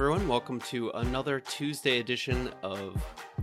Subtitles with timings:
[0.00, 0.28] Everyone.
[0.28, 2.96] Welcome to another Tuesday edition of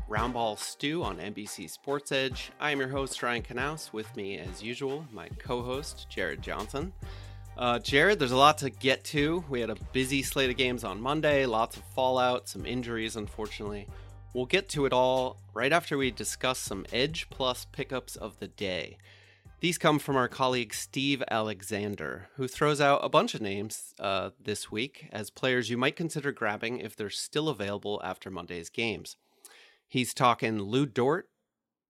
[0.10, 2.52] Roundball Stew on NBC Sports Edge.
[2.60, 3.94] I am your host, Ryan Knaus.
[3.94, 6.94] With me, as usual, my co host, Jared Johnson.
[7.56, 9.46] Uh, Jared, there's a lot to get to.
[9.50, 13.88] We had a busy slate of games on Monday, lots of fallout, some injuries, unfortunately.
[14.34, 18.48] We'll get to it all right after we discuss some Edge Plus pickups of the
[18.48, 18.98] day.
[19.60, 24.30] These come from our colleague Steve Alexander, who throws out a bunch of names uh,
[24.40, 29.18] this week as players you might consider grabbing if they're still available after Monday's games.
[29.88, 31.30] He's talking Lu Dort,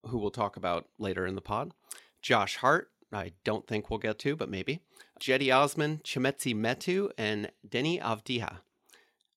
[0.05, 1.73] who we'll talk about later in the pod,
[2.21, 4.79] Josh Hart, I don't think we'll get to, but maybe,
[5.19, 8.59] Cedi Osman, Chimezie Metu, and Deni Avdija.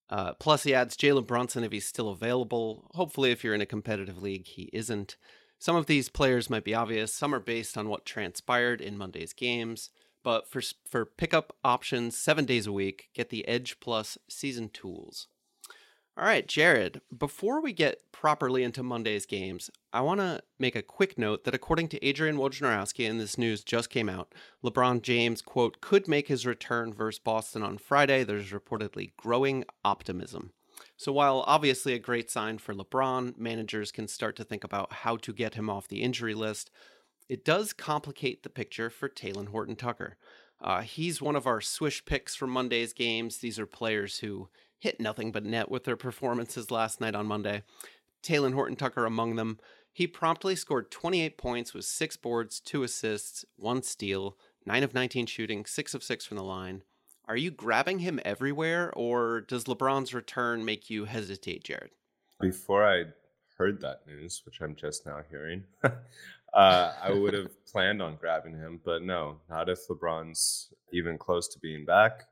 [0.08, 2.90] Uh, plus, he adds Jalen Brunson if he's still available.
[2.94, 5.16] Hopefully, if you're in a competitive league, he isn't.
[5.60, 7.12] Some of these players might be obvious.
[7.12, 9.90] Some are based on what transpired in Monday's games.
[10.22, 15.28] But for for pickup options, seven days a week, get the Edge Plus season tools.
[16.16, 20.82] All right, Jared, before we get properly into Monday's games, I want to make a
[20.82, 25.40] quick note that according to Adrian Wojnarowski, and this news just came out, LeBron James,
[25.40, 28.24] quote, could make his return versus Boston on Friday.
[28.24, 30.52] There's reportedly growing optimism.
[30.96, 35.16] So while obviously a great sign for LeBron, managers can start to think about how
[35.18, 36.70] to get him off the injury list.
[37.28, 40.16] It does complicate the picture for Talen Horton Tucker.
[40.60, 43.38] Uh, he's one of our swish picks from Monday's games.
[43.38, 47.62] These are players who hit nothing but net with their performances last night on Monday.
[48.22, 49.58] Talen Horton Tucker among them.
[49.92, 55.26] He promptly scored 28 points with six boards, two assists, one steal, 9 of 19
[55.26, 56.82] shooting, 6 of 6 from the line.
[57.30, 61.92] Are you grabbing him everywhere, or does LeBron's return make you hesitate, Jared?
[62.40, 63.04] Before I
[63.56, 68.54] heard that news, which I'm just now hearing, uh, I would have planned on grabbing
[68.54, 72.24] him, but no, not if LeBron's even close to being back.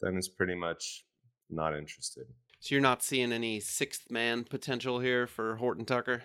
[0.00, 1.04] Then it's pretty much
[1.48, 2.24] not interested.
[2.58, 6.24] So you're not seeing any sixth man potential here for Horton Tucker?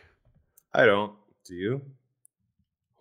[0.74, 1.14] I don't.
[1.46, 1.82] Do you?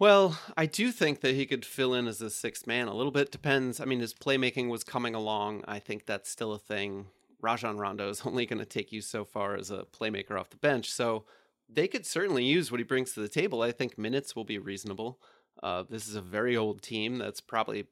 [0.02, 2.88] Well, I do think that he could fill in as a sixth man.
[2.88, 3.78] A little bit depends.
[3.78, 5.62] I mean, his playmaking was coming along.
[5.68, 7.06] I think that's still a thing.
[7.40, 10.56] Rajon Rondo is only going to take you so far as a playmaker off the
[10.56, 10.90] bench.
[10.90, 11.22] So
[11.68, 13.62] they could certainly use what he brings to the table.
[13.62, 15.20] I think minutes will be reasonable.
[15.62, 17.86] Uh, this is a very old team that's probably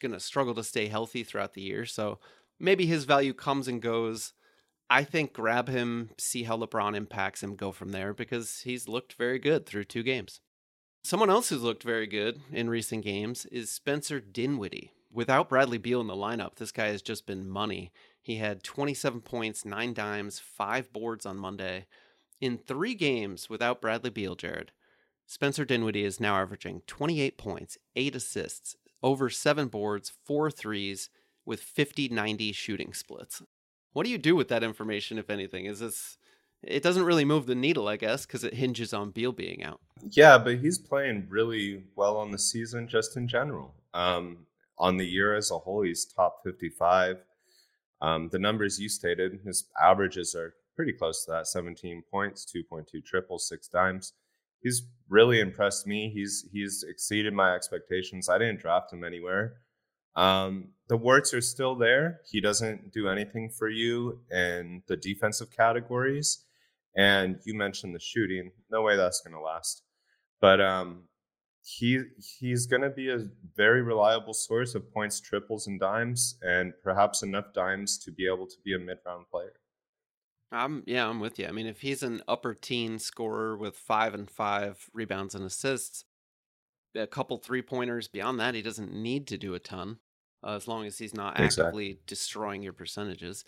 [0.00, 1.84] going to struggle to stay healthy throughout the year.
[1.84, 2.18] So
[2.58, 4.32] maybe his value comes and goes.
[4.88, 9.12] I think grab him, see how LeBron impacts him, go from there because he's looked
[9.12, 10.40] very good through two games.
[11.04, 14.92] Someone else who's looked very good in recent games is Spencer Dinwiddie.
[15.12, 17.90] Without Bradley Beal in the lineup, this guy has just been money.
[18.20, 21.86] He had 27 points, nine dimes, five boards on Monday.
[22.40, 24.70] In three games without Bradley Beal, Jared,
[25.26, 31.10] Spencer Dinwiddie is now averaging 28 points, eight assists, over seven boards, four threes,
[31.44, 33.42] with 50 90 shooting splits.
[33.92, 35.66] What do you do with that information, if anything?
[35.66, 36.16] Is this.
[36.62, 39.80] It doesn't really move the needle, I guess, because it hinges on Beal being out.
[40.10, 43.74] Yeah, but he's playing really well on the season just in general.
[43.94, 44.46] Um,
[44.78, 47.18] on the year as a whole, he's top 55.
[48.00, 53.04] Um, the numbers you stated, his averages are pretty close to that 17 points, 2.2
[53.04, 54.12] triples, six dimes.
[54.62, 56.10] He's really impressed me.
[56.12, 58.28] He's he's exceeded my expectations.
[58.28, 59.54] I didn't draft him anywhere.
[60.14, 62.20] Um, the warts are still there.
[62.30, 66.44] He doesn't do anything for you in the defensive categories.
[66.96, 68.50] And you mentioned the shooting.
[68.70, 69.82] No way that's going to last.
[70.40, 71.04] But um,
[71.62, 72.00] he
[72.38, 77.22] he's going to be a very reliable source of points, triples, and dimes, and perhaps
[77.22, 79.54] enough dimes to be able to be a mid-round player.
[80.50, 81.46] I'm yeah, I'm with you.
[81.46, 86.04] I mean, if he's an upper teen scorer with five and five rebounds and assists,
[86.94, 88.08] a couple three pointers.
[88.08, 89.98] Beyond that, he doesn't need to do a ton,
[90.44, 91.98] uh, as long as he's not actively exactly.
[92.06, 93.44] destroying your percentages.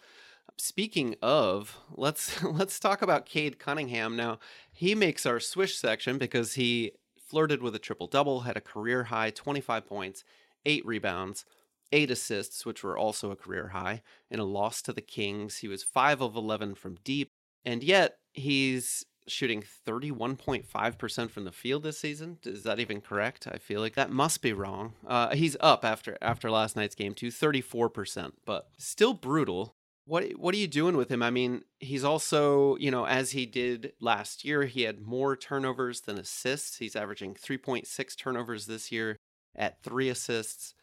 [0.56, 4.38] Speaking of, let's let's talk about Cade Cunningham now.
[4.72, 9.04] He makes our swish section because he flirted with a triple double, had a career
[9.04, 10.24] high 25 points,
[10.64, 11.44] eight rebounds,
[11.92, 15.58] eight assists, which were also a career high, in a loss to the Kings.
[15.58, 17.30] He was five of 11 from deep,
[17.64, 22.38] and yet he's shooting 31.5% from the field this season.
[22.44, 23.48] Is that even correct?
[23.50, 24.92] I feel like that must be wrong.
[25.06, 29.76] Uh, he's up after after last night's game to 34%, but still brutal.
[30.06, 31.22] What what are you doing with him?
[31.22, 36.02] I mean, he's also, you know, as he did last year, he had more turnovers
[36.02, 36.76] than assists.
[36.76, 39.16] He's averaging 3.6 turnovers this year
[39.56, 40.74] at 3 assists.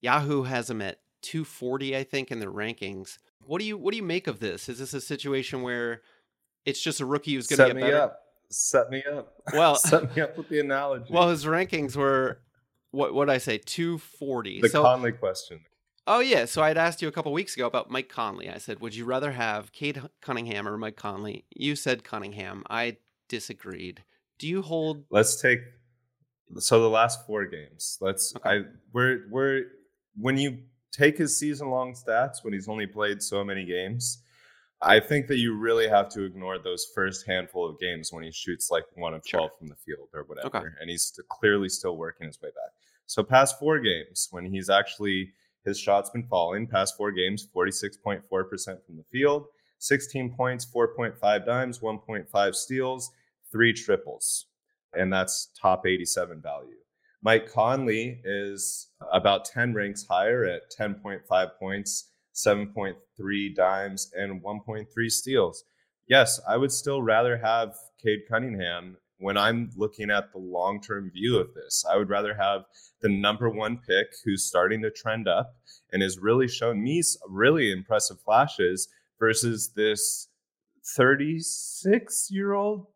[0.00, 3.18] Yahoo has him at 240, I think, in their rankings.
[3.44, 4.68] What do you what do you make of this?
[4.68, 6.02] Is this a situation where
[6.64, 8.02] it's just a rookie who's going to get me better?
[8.02, 8.20] Up.
[8.50, 9.34] Set me up.
[9.52, 11.12] Well, set me up with the analogy.
[11.12, 12.40] Well, his rankings were
[12.92, 14.60] what what I say 240.
[14.60, 15.60] The so, Conley question.
[16.12, 18.50] Oh yeah, so I'd asked you a couple weeks ago about Mike Conley.
[18.50, 22.64] I said, "Would you rather have Cade Cunningham or Mike Conley?" You said Cunningham.
[22.68, 22.96] I
[23.28, 24.02] disagreed.
[24.40, 25.60] Do you hold Let's take
[26.58, 27.96] so the last 4 games.
[28.00, 28.50] Let's Okay.
[28.50, 28.62] I
[28.92, 29.62] we're we're
[30.16, 30.58] when you
[30.90, 34.24] take his season long stats when he's only played so many games,
[34.82, 38.32] I think that you really have to ignore those first handful of games when he
[38.32, 39.42] shoots like one of Sure.
[39.42, 40.58] 12 from the field or whatever.
[40.58, 40.66] Okay.
[40.80, 42.72] And he's clearly still working his way back.
[43.06, 45.34] So, past four games, when he's actually,
[45.64, 49.46] his shot's been falling, past four games, 46.4% from the field,
[49.78, 53.10] 16 points, 4.5 dimes, 1.5 steals,
[53.50, 54.46] three triples.
[54.94, 56.76] And that's top 87 value.
[57.22, 65.64] Mike Conley is about 10 ranks higher at 10.5 points, 7.3 dimes, and 1.3 steals.
[66.08, 71.10] Yes, I would still rather have Cade Cunningham when I'm looking at the long term
[71.10, 71.84] view of this.
[71.88, 72.64] I would rather have
[73.00, 75.54] the number one pick who's starting to trend up
[75.92, 78.88] and has really shown me really impressive flashes
[79.18, 80.28] versus this
[80.96, 82.86] 36 year old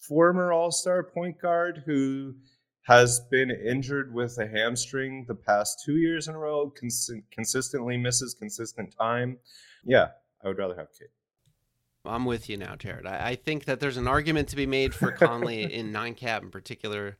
[0.00, 2.34] former All Star point guard who
[2.82, 7.96] has been injured with a hamstring the past two years in a row, cons- consistently
[7.96, 9.38] misses consistent time.
[9.84, 10.08] Yeah,
[10.44, 11.08] I would rather have Cade.
[12.04, 13.06] I'm with you now, Jared.
[13.06, 16.42] I, I think that there's an argument to be made for Conley in nine cat
[16.42, 17.16] in particular,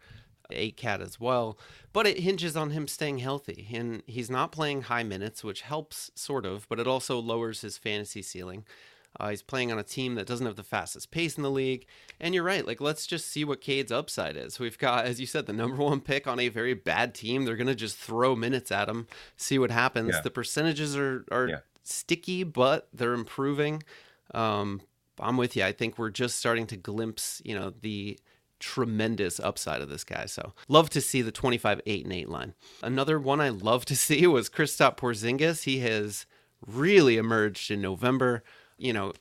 [0.50, 1.56] eight cat as well,
[1.92, 3.68] but it hinges on him staying healthy.
[3.72, 7.78] And he's not playing high minutes, which helps sort of, but it also lowers his
[7.78, 8.64] fantasy ceiling.
[9.20, 11.84] Uh, he's playing on a team that doesn't have the fastest pace in the league.
[12.18, 12.66] And you're right.
[12.66, 14.58] Like, let's just see what Cade's upside is.
[14.58, 17.44] We've got, as you said, the number one pick on a very bad team.
[17.44, 19.06] They're going to just throw minutes at him,
[19.36, 20.14] see what happens.
[20.14, 20.22] Yeah.
[20.22, 21.58] The percentages are, are Yeah.
[21.82, 23.82] sticky, but they're improving.
[24.34, 24.82] Um,
[25.20, 25.64] I'm with you.
[25.64, 28.18] I think we're just starting to glimpse, you know, the
[28.58, 30.26] tremendous upside of this guy.
[30.26, 32.54] So love to see the 25, 8, and 8 line.
[32.82, 35.64] Another one I love to see was Kristaps Porzingis.
[35.64, 36.26] He has
[36.66, 38.42] really emerged in November.
[38.78, 39.12] You know,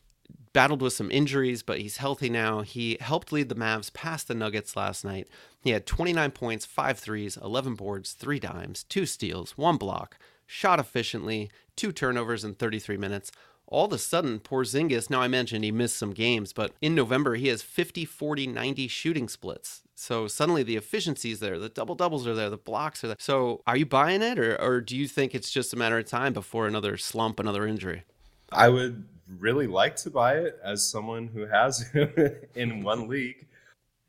[0.54, 2.62] battled with some injuries, but he's healthy now.
[2.62, 5.28] He helped lead the Mavs past the Nuggets last night.
[5.62, 10.80] He had 29 points, 5 threes, 11 boards, 3 dimes, 2 steals, 1 block, shot
[10.80, 13.32] efficiently, 2 turnovers in 33 minutes.
[13.72, 17.36] All of a sudden, Porzingis, now I mentioned he missed some games, but in November
[17.36, 19.82] he has 50, 40, 90 shooting splits.
[19.96, 23.16] So suddenly the efficiency's there, the double doubles are there, the blocks are there.
[23.18, 26.06] So are you buying it, or, or do you think it's just a matter of
[26.06, 28.04] time before another slump, another injury?
[28.52, 29.06] I would
[29.40, 31.90] really like to buy it as someone who has
[32.56, 33.48] in one league.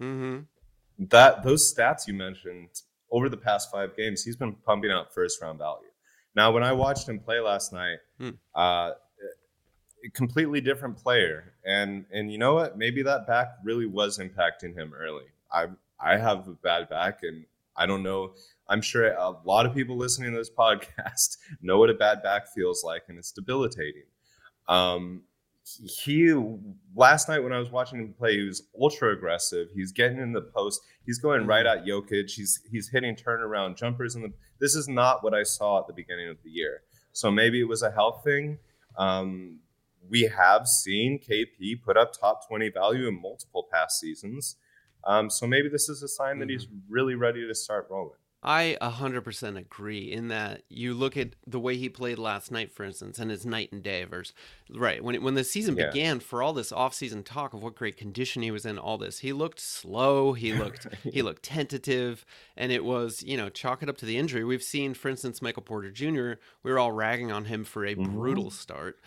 [0.00, 0.40] Mm-hmm.
[1.08, 2.68] That those stats you mentioned
[3.12, 5.86] over the past five games, he's been pumping out first round value.
[6.34, 8.30] Now, when I watched him play last night, Hmm.
[8.54, 8.92] uh,
[10.10, 12.78] completely different player, and and you know what?
[12.78, 15.26] Maybe that back really was impacting him early.
[15.52, 15.66] I
[16.00, 17.44] I have a bad back, and
[17.76, 18.34] I don't know.
[18.68, 22.48] I'm sure a lot of people listening to this podcast know what a bad back
[22.48, 24.04] feels like, and it's debilitating.
[24.68, 25.22] Um,
[25.64, 26.32] he
[26.94, 29.68] last night when I was watching him play, he was ultra aggressive.
[29.74, 30.80] He's getting in the post.
[31.06, 32.30] He's going right at Jokic.
[32.30, 34.14] He's he's hitting turnaround jumpers.
[34.16, 36.82] And this is not what I saw at the beginning of the year.
[37.12, 38.58] So maybe it was a health thing.
[38.96, 39.60] Um,
[40.08, 44.56] we have seen KP put up top twenty value in multiple past seasons.
[45.04, 48.18] Um, so maybe this is a sign that he's really ready to start rolling.
[48.44, 52.82] I 100% agree in that you look at the way he played last night, for
[52.82, 54.34] instance, and it's night and day versus
[54.68, 55.90] right when it, when the season Yeah.
[55.90, 56.18] began.
[56.18, 59.32] For all this offseason talk of what great condition he was in, all this he
[59.32, 62.24] looked slow, he looked he looked tentative,
[62.56, 64.42] and it was you know chalk it up to the injury.
[64.42, 66.32] We've seen, for instance, Michael Porter Jr.
[66.64, 68.98] We were all ragging on him for a brutal start.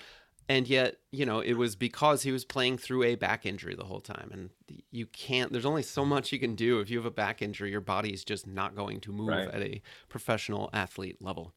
[0.48, 3.86] And yet, you know, it was because he was playing through a back injury the
[3.86, 4.30] whole time.
[4.32, 4.50] And
[4.92, 6.80] you can't, there's only so much you can do.
[6.80, 9.48] If you have a back injury, your body is just not going to move Right.
[9.48, 11.54] at a professional athlete level.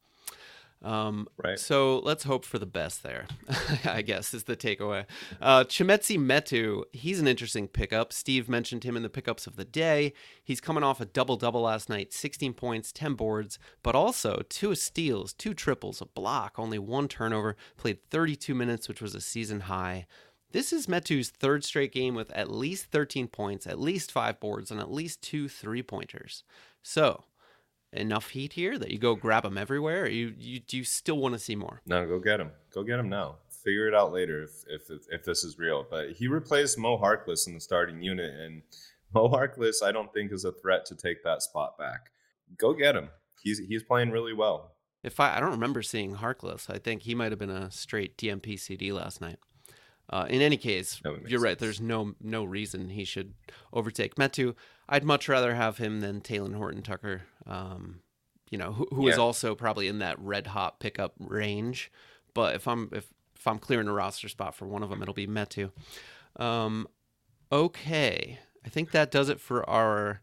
[0.83, 1.59] Um, Right.
[1.59, 3.27] So let's hope for the best there,
[3.85, 5.07] I guess, is the takeaway.
[5.41, 8.13] Uh, Chimezie Metu, he's an interesting pickup.
[8.13, 10.13] Steve mentioned him in the pickups of the day.
[10.43, 14.75] He's coming off a double double last night 16 points, 10 boards, but also two
[14.75, 19.61] steals, two triples, a block, only one turnover, played 32 minutes, which was a season
[19.61, 20.07] high.
[20.51, 24.71] This is Metu's third straight game with at least 13 points, at least five boards,
[24.71, 26.43] and at least two three pointers.
[26.83, 27.25] So,
[27.93, 30.05] enough heat here that you go grab them everywhere?
[30.05, 31.81] Or you, you do you still want to see more?
[31.87, 32.51] No, go get him.
[32.73, 33.37] Go get him now.
[33.65, 35.87] Figure it out later if if if this is real.
[35.89, 38.63] But he replaced Mo Harkless in the starting unit, and
[39.15, 42.11] Mo Harkless, I don't think is a threat to take that spot back.
[42.57, 43.11] Go get him.
[43.43, 44.73] He's he's playing really well.
[45.03, 46.71] If I I don't remember seeing Harkless.
[46.71, 49.39] I think he might have been a straight DNP CD last night.
[50.11, 51.43] Uh, in any case, you're sense.
[51.43, 51.59] right.
[51.59, 53.35] There's no no reason he should
[53.73, 54.55] overtake Metu.
[54.89, 57.23] I'd much rather have him than Talen Horton Tucker.
[57.49, 58.01] Um,
[58.51, 59.13] you know, who, who yeah.
[59.13, 61.91] is also probably in that red hot pickup range.
[62.35, 65.15] But if I'm if if I'm clearing a roster spot for one of them, it'll
[65.15, 65.71] be Metu.
[66.37, 66.89] Um,
[67.53, 70.23] okay, I think that does it for our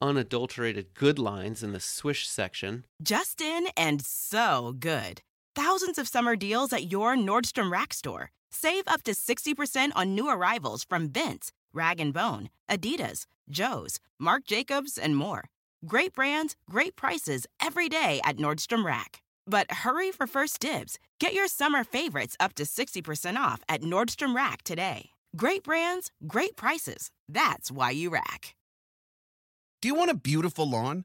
[0.00, 2.84] unadulterated good lines in the swish section.
[3.02, 5.22] Justin and so good.
[5.54, 8.30] Thousands of summer deals at your Nordstrom Rack store.
[8.50, 14.44] Save up to 60% on new arrivals from Vince, Rag & Bone, Adidas, Joe's, Marc
[14.44, 15.44] Jacobs, and more.
[15.86, 19.22] Great brands, great prices every day at Nordstrom Rack.
[19.46, 20.98] But hurry for first dibs.
[21.20, 25.10] Get your summer favorites up to 60% off at Nordstrom Rack today.
[25.36, 27.10] Great brands, great prices.
[27.28, 28.54] That's why you rack.
[29.82, 31.04] Do you want a beautiful lawn?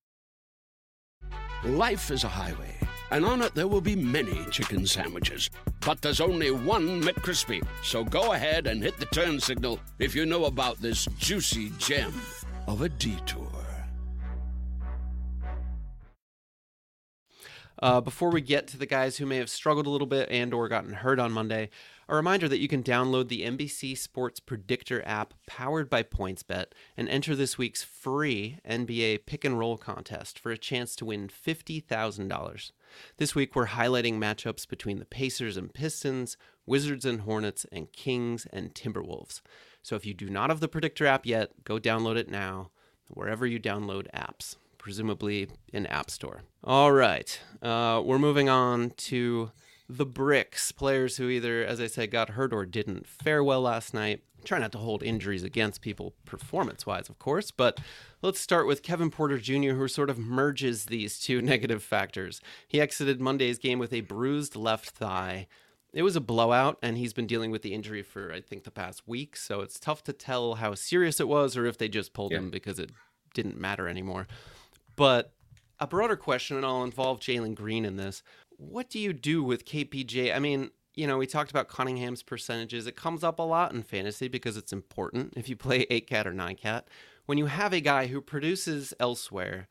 [1.63, 2.75] Life is a highway,
[3.11, 5.51] and on it there will be many chicken sandwiches.
[5.85, 7.63] But there's only one McCrispy.
[7.83, 12.19] So go ahead and hit the turn signal if you know about this juicy gem
[12.67, 13.47] of a detour.
[17.79, 20.55] Uh, before we get to the guys who may have struggled a little bit and
[20.55, 21.69] or gotten hurt on Monday,
[22.11, 26.65] a reminder that you can download the NBC Sports Predictor app powered by PointsBet
[26.97, 31.29] and enter this week's free NBA pick and roll contest for a chance to win
[31.29, 32.71] $50,000.
[33.15, 38.45] This week we're highlighting matchups between the Pacers and Pistons, Wizards and Hornets, and Kings
[38.51, 39.39] and Timberwolves.
[39.81, 42.71] So if you do not have the Predictor app yet, go download it now,
[43.07, 46.41] wherever you download apps, presumably in App Store.
[46.61, 49.51] All right, uh, we're moving on to
[49.97, 53.93] the bricks, players who either, as I said, got hurt or didn't fare well last
[53.93, 54.21] night.
[54.43, 57.79] Try not to hold injuries against people performance wise, of course, but
[58.21, 62.41] let's start with Kevin Porter Jr., who sort of merges these two negative factors.
[62.67, 65.47] He exited Monday's game with a bruised left thigh.
[65.93, 68.71] It was a blowout, and he's been dealing with the injury for, I think, the
[68.71, 72.13] past week, so it's tough to tell how serious it was or if they just
[72.13, 72.37] pulled yeah.
[72.37, 72.91] him because it
[73.33, 74.27] didn't matter anymore.
[74.95, 75.33] But
[75.81, 78.21] a broader question, and I'll involve Jalen Green in this
[78.61, 80.35] what do you do with KPJ?
[80.35, 82.85] I mean, you know, we talked about Cunningham's percentages.
[82.85, 86.27] It comes up a lot in fantasy because it's important if you play 8 cat
[86.27, 86.87] or 9 cat.
[87.25, 89.67] When you have a guy who produces elsewhere,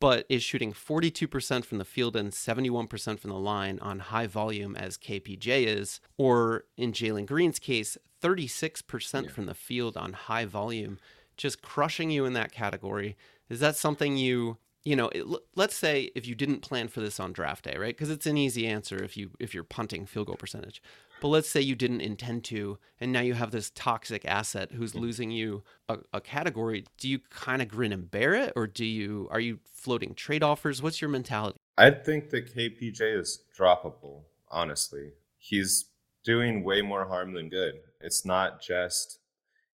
[0.00, 4.76] but is shooting 42% from the field and 71% from the line on high volume
[4.76, 9.30] as KPJ is, or in Jalen Green's case, 36% yeah.
[9.30, 10.98] from the field on high volume,
[11.36, 13.16] just crushing you in that category.
[13.48, 15.24] Is that something you you know, it,
[15.54, 17.96] let's say if you didn't plan for this on draft day, right?
[17.96, 20.82] Because it's an easy answer if you if you're punting field goal percentage.
[21.22, 24.94] But let's say you didn't intend to, and now you have this toxic asset who's
[24.94, 26.84] losing you a, a category.
[26.98, 30.42] Do you kind of grin and bear it, or do you are you floating trade
[30.42, 30.82] offers?
[30.82, 31.56] What's your mentality?
[31.78, 34.22] I think that KPJ is droppable.
[34.50, 35.86] Honestly, he's
[36.24, 37.74] doing way more harm than good.
[38.02, 39.18] It's not just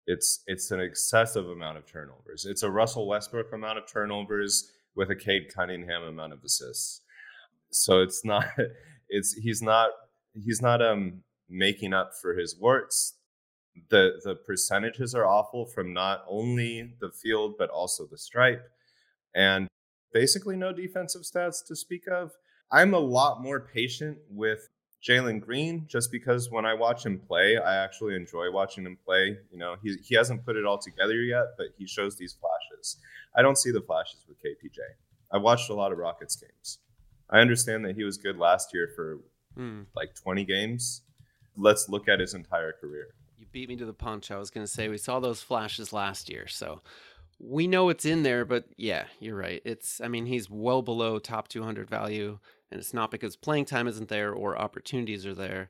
[0.06, 2.46] it's it's an excessive amount of turnovers.
[2.46, 7.02] It's a Russell Westbrook amount of turnovers with a Cade Cunningham amount of assists.
[7.72, 8.46] So it's not
[9.10, 9.92] it's he's not
[10.34, 13.14] he's not um making up for his warts.
[13.90, 18.68] The the percentages are awful from not only the field but also the stripe
[19.36, 19.68] and
[20.12, 22.32] basically no defensive stats to speak of.
[22.72, 24.68] I'm a lot more patient with
[25.08, 29.38] Jalen Green just because when I watch him play, I actually enjoy watching him play.
[29.52, 32.98] You know, he he hasn't put it all together yet, but he shows these flashes.
[33.38, 34.80] I don't see the flashes with KPJ.
[35.32, 36.80] I watched a lot of Rockets games.
[37.30, 39.20] I understand that he was good last year for
[39.58, 39.86] mm.
[39.96, 41.02] like 20 games.
[41.56, 43.10] Let's look at his entire career.
[43.38, 44.32] You beat me to the punch.
[44.32, 46.82] I was going to say we saw those flashes last year, so
[47.40, 49.62] we know it's in there, but yeah, you're right.
[49.64, 52.40] It's I mean, he's well below top 200 value
[52.72, 55.70] and it's not because playing time isn't there or opportunities are there.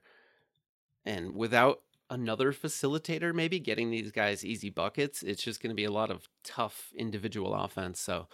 [1.06, 5.24] And without another facilitator, maybe getting these guys easy buckets.
[5.24, 8.00] It's just going to be a lot of tough individual offense.
[8.00, 8.28] So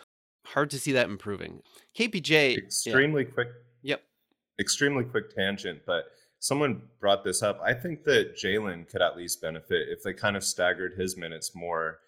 [0.46, 1.62] hard to see that improving.
[1.98, 2.58] KPJ.
[2.58, 3.32] Extremely yeah.
[3.32, 3.48] quick.
[3.82, 4.04] Yep.
[4.60, 6.06] Extremely quick tangent, but
[6.40, 7.60] someone brought this up.
[7.64, 11.56] I think that Jalen could at least benefit if they kind of staggered his minutes
[11.56, 12.00] more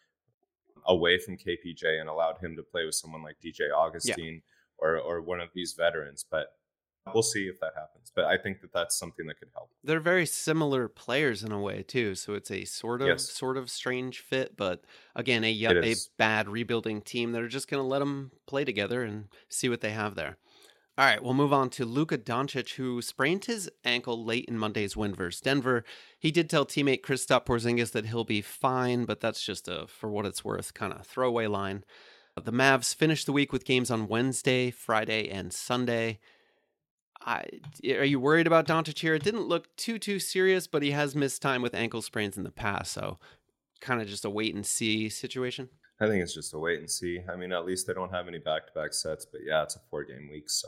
[0.88, 4.40] away from KPJ and allowed him to play with someone like DJ Augustin yeah.
[4.78, 6.26] or or one of these veterans.
[6.30, 6.50] But
[7.14, 8.12] we'll see if that happens.
[8.16, 9.70] But I think that that's something that could help.
[9.84, 13.30] They're very similar players in a way too, so it's a sort of yes.
[13.30, 14.56] sort of strange fit.
[14.58, 14.84] But
[15.16, 15.50] again, a
[15.84, 19.70] a bad rebuilding team that are just going to let them play together and see
[19.70, 20.38] what they have there.
[20.98, 24.96] All right, we'll move on to Luka Doncic, who sprained his ankle late in Monday's
[24.96, 25.84] win versus Denver.
[26.18, 30.10] He did tell teammate Kristaps Porzingis that he'll be fine, but that's just a, for
[30.10, 31.84] what it's worth, kind of throwaway line.
[32.42, 36.20] The Mavs finished the week with games on Wednesday, Friday, and Sunday.
[37.26, 37.46] I,
[37.90, 39.16] are you worried about Doncic here?
[39.16, 42.44] It didn't look too too serious, but he has missed time with ankle sprains in
[42.44, 43.18] the past, so
[43.82, 45.70] kind of just a wait and see situation.
[46.00, 47.22] I think it's just a wait and see.
[47.32, 49.76] I mean, at least they don't have any back to back sets, but yeah, it's
[49.76, 50.68] a four game week, so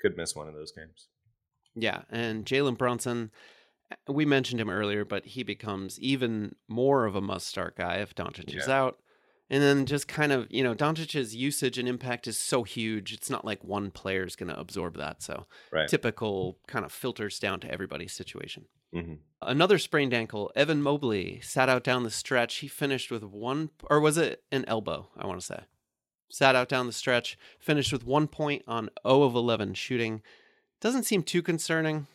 [0.00, 1.08] could miss one of those games.
[1.74, 3.30] Yeah, and Jalen Brunson,
[4.08, 8.14] we mentioned him earlier, but he becomes even more of a must start guy if
[8.14, 8.60] Doncic yeah.
[8.60, 8.98] is out.
[9.48, 13.12] And then just kind of, you know, Doncic's usage and impact is so huge.
[13.12, 15.22] It's not like one player is going to absorb that.
[15.22, 15.88] So right.
[15.88, 18.64] typical kind of filters down to everybody's situation.
[18.94, 19.14] Mm-hmm.
[19.42, 20.50] Another sprained ankle.
[20.56, 22.56] Evan Mobley sat out down the stretch.
[22.56, 25.08] He finished with one, or was it an elbow?
[25.16, 25.60] I want to say.
[26.28, 30.22] Sat out down the stretch, finished with one point on 0 of 11 shooting.
[30.80, 32.08] Doesn't seem too concerning,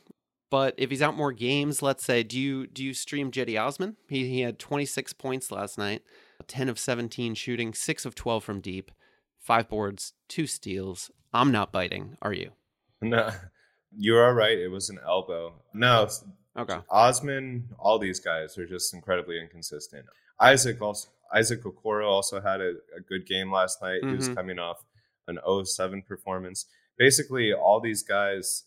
[0.49, 3.95] but if he's out more games, let's say, do you do you stream Cedi Osman?
[4.09, 6.03] He he had 26 points last night.
[6.47, 8.91] 10 of 17 shooting, 6 of 12 from deep,
[9.39, 11.11] 5 boards, 2 steals.
[11.33, 12.51] I'm not biting, are you?
[13.01, 13.31] No.
[13.93, 14.57] You are right.
[14.57, 15.53] It was an elbow.
[15.73, 16.07] No.
[16.57, 16.77] Okay.
[16.89, 20.05] Osman, all these guys are just incredibly inconsistent.
[20.39, 24.01] Isaac also Isaac Okoro also had a, a good game last night.
[24.01, 24.09] Mm-hmm.
[24.09, 24.35] He was mm-hmm.
[24.35, 24.83] coming off
[25.27, 26.65] an 0-7 performance.
[26.97, 28.63] Basically, all these guys.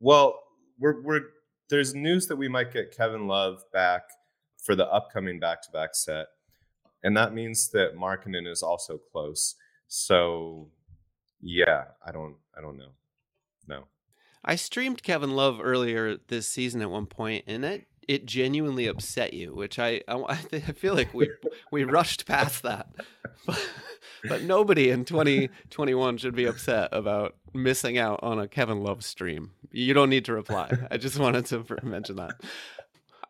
[0.00, 0.38] Well,
[0.78, 1.22] we're we're
[1.70, 4.02] there's news that we might get Kevin Love back
[4.62, 6.26] for the upcoming back-to-back set
[7.02, 9.54] and that means that Markkanen is also close.
[9.86, 10.68] So,
[11.40, 12.92] yeah, I don't, I don't know.
[13.66, 13.84] No.
[14.44, 19.34] I streamed Kevin Love earlier this season at one point, and it it genuinely upset
[19.34, 20.14] you, which I I,
[20.52, 21.30] I feel like we
[21.70, 22.88] we rushed past that.
[23.46, 23.70] But,
[24.28, 29.50] but nobody in 2021 should be upset about missing out on a Kevin Love stream.
[29.70, 30.72] You don't need to reply.
[30.90, 32.40] I just wanted to mention that.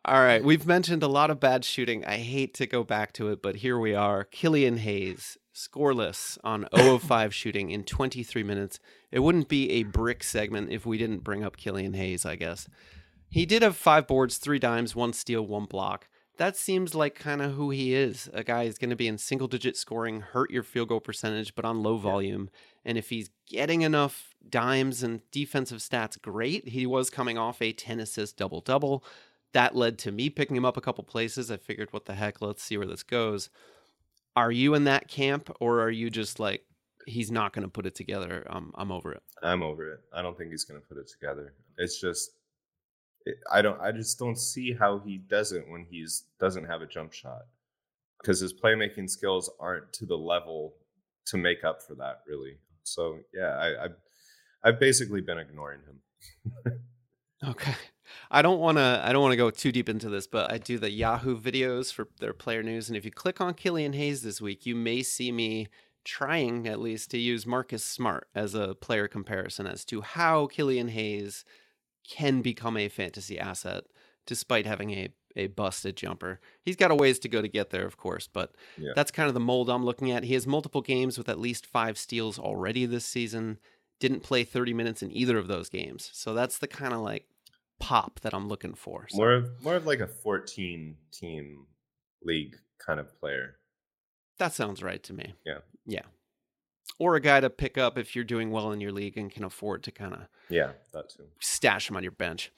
[0.09, 2.03] All right, we've mentioned a lot of bad shooting.
[2.03, 4.23] I hate to go back to it, but here we are.
[4.23, 8.79] Killian Hayes, scoreless on 0 of 5 shooting in 23 minutes.
[9.11, 12.67] It wouldn't be a brick segment if we didn't bring up Killian Hayes, I guess.
[13.29, 16.07] He did have five boards, three dimes, one steal, one block.
[16.37, 18.31] That seems like kind of who he is.
[18.33, 21.53] A guy who's going to be in single digit scoring, hurt your field goal percentage,
[21.53, 22.49] but on low volume.
[22.83, 26.69] And if he's getting enough dimes and defensive stats, great.
[26.69, 29.03] He was coming off a 10 assist double double
[29.53, 31.49] that led to me picking him up a couple places.
[31.49, 33.49] I figured, what the heck, let's see where this goes.
[34.35, 36.63] Are you in that camp, or are you just like,
[37.07, 38.45] he's not going to put it together?
[38.49, 39.23] Um, I'm over it.
[39.41, 39.99] I'm over it.
[40.13, 41.53] I don't think he's going to put it together.
[41.77, 42.31] It's just,
[43.25, 43.79] it, I don't.
[43.81, 47.41] I just don't see how he does it when he's doesn't have a jump shot
[48.21, 50.75] because his playmaking skills aren't to the level
[51.25, 52.21] to make up for that.
[52.27, 52.57] Really.
[52.83, 53.95] So yeah, I, I've
[54.63, 56.73] I've basically been ignoring him.
[57.49, 57.75] okay.
[58.31, 60.57] I don't want to I don't want to go too deep into this, but I
[60.57, 64.21] do the Yahoo videos for their player news and if you click on Killian Hayes
[64.21, 65.67] this week, you may see me
[66.05, 70.87] trying at least to use Marcus Smart as a player comparison as to how Killian
[70.89, 71.45] Hayes
[72.07, 73.83] can become a fantasy asset
[74.25, 76.39] despite having a a busted jumper.
[76.61, 78.91] He's got a ways to go to get there, of course, but yeah.
[78.95, 80.23] that's kind of the mold I'm looking at.
[80.23, 83.59] He has multiple games with at least five steals already this season.
[83.99, 86.09] Didn't play 30 minutes in either of those games.
[86.13, 87.27] So that's the kind of like
[87.89, 89.07] pop that I'm looking for.
[89.09, 89.17] So.
[89.17, 91.65] More of more of like a 14 team
[92.23, 93.55] league kind of player.
[94.37, 95.33] That sounds right to me.
[95.43, 95.59] Yeah.
[95.87, 96.03] Yeah.
[96.99, 99.43] Or a guy to pick up if you're doing well in your league and can
[99.43, 101.23] afford to kind of Yeah, that too.
[101.39, 102.51] Stash him on your bench.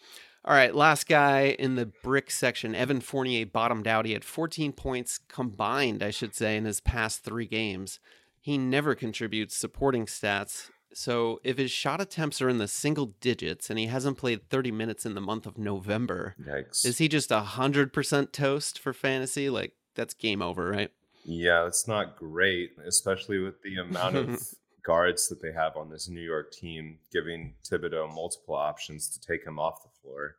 [0.43, 4.05] All right, last guy in the brick section, Evan Fournier bottomed out.
[4.05, 7.99] He had 14 points combined, I should say, in his past 3 games.
[8.39, 13.69] He never contributes supporting stats so if his shot attempts are in the single digits
[13.69, 16.85] and he hasn't played 30 minutes in the month of November, Yikes.
[16.85, 19.49] is he just a 100% toast for fantasy?
[19.49, 20.91] Like that's game over, right?
[21.23, 24.41] Yeah, it's not great, especially with the amount of
[24.83, 29.45] guards that they have on this New York team, giving Thibodeau multiple options to take
[29.45, 30.35] him off the floor.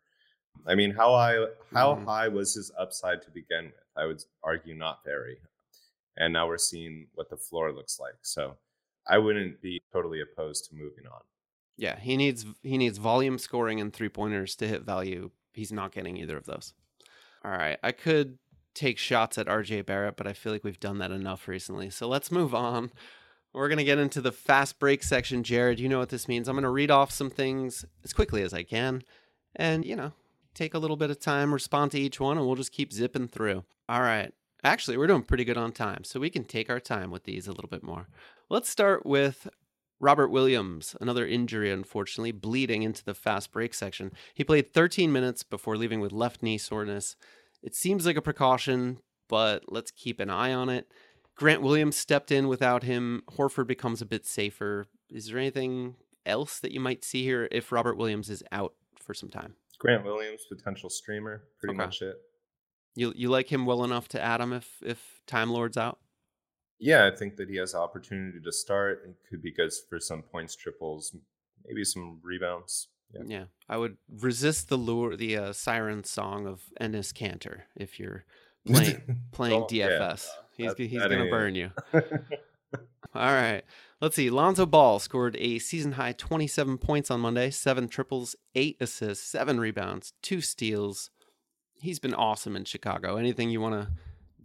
[0.66, 1.36] I mean, how high
[1.72, 2.04] how Mhm.
[2.04, 3.74] high was his upside to begin with?
[3.96, 5.38] I would argue not very.
[6.16, 8.16] And now we're seeing what the floor looks like.
[8.22, 8.56] So
[9.08, 11.20] I wouldn't be totally opposed to moving on.
[11.76, 15.30] Yeah, he needs he needs volume scoring and three pointers to hit value.
[15.52, 16.74] He's not getting either of those.
[17.44, 18.38] All right, I could
[18.74, 21.90] take shots at RJ Barrett, but I feel like we've done that enough recently.
[21.90, 22.92] So let's move on.
[23.52, 25.42] We're gonna get into the fast break section.
[25.42, 26.48] Jared, you know what this means.
[26.48, 29.02] I'm gonna read off some things as quickly as I can,
[29.56, 30.12] and you know,
[30.54, 33.28] take a little bit of time, respond to each one, and we'll just keep zipping
[33.28, 33.64] through.
[33.88, 34.32] All right.
[34.64, 37.48] Actually, we're doing pretty good on time, so we can take our time with these
[37.48, 38.06] a little bit more.
[38.48, 39.48] Let's start with
[39.98, 44.12] Robert Williams, another injury, unfortunately, bleeding into the fast break section.
[44.34, 47.16] He played 13 minutes before leaving with left knee soreness.
[47.62, 48.98] It seems like a precaution,
[49.28, 50.86] but let's keep an eye on it.
[51.34, 53.22] Grant Williams stepped in without him.
[53.32, 54.86] Horford becomes a bit safer.
[55.10, 59.14] Is there anything else that you might see here if Robert Williams is out for
[59.14, 59.54] some time?
[59.78, 61.84] Grant Williams, potential streamer, pretty Okay.
[61.84, 62.16] much it.
[62.94, 65.98] You you like him well enough to add him if if Time Lord's out?
[66.78, 69.02] Yeah, I think that he has opportunity to start.
[69.06, 71.14] It could be good for some points, triples,
[71.64, 72.88] maybe some rebounds.
[73.14, 73.22] Yeah.
[73.26, 78.24] Yeah, I would resist the lure, the uh, siren song of Enes Kanter if you're
[78.66, 80.26] playing playing yeah, DFS.
[80.56, 81.70] he's that- he's that gonna burn you.
[83.14, 83.62] All right,
[84.00, 84.30] let's see.
[84.30, 89.60] Lonzo Ball scored a season high 27 points on Monday, seven triples, eight assists, seven
[89.60, 91.10] rebounds, two steals.
[91.82, 93.16] He's been awesome in Chicago.
[93.16, 93.88] Anything you want to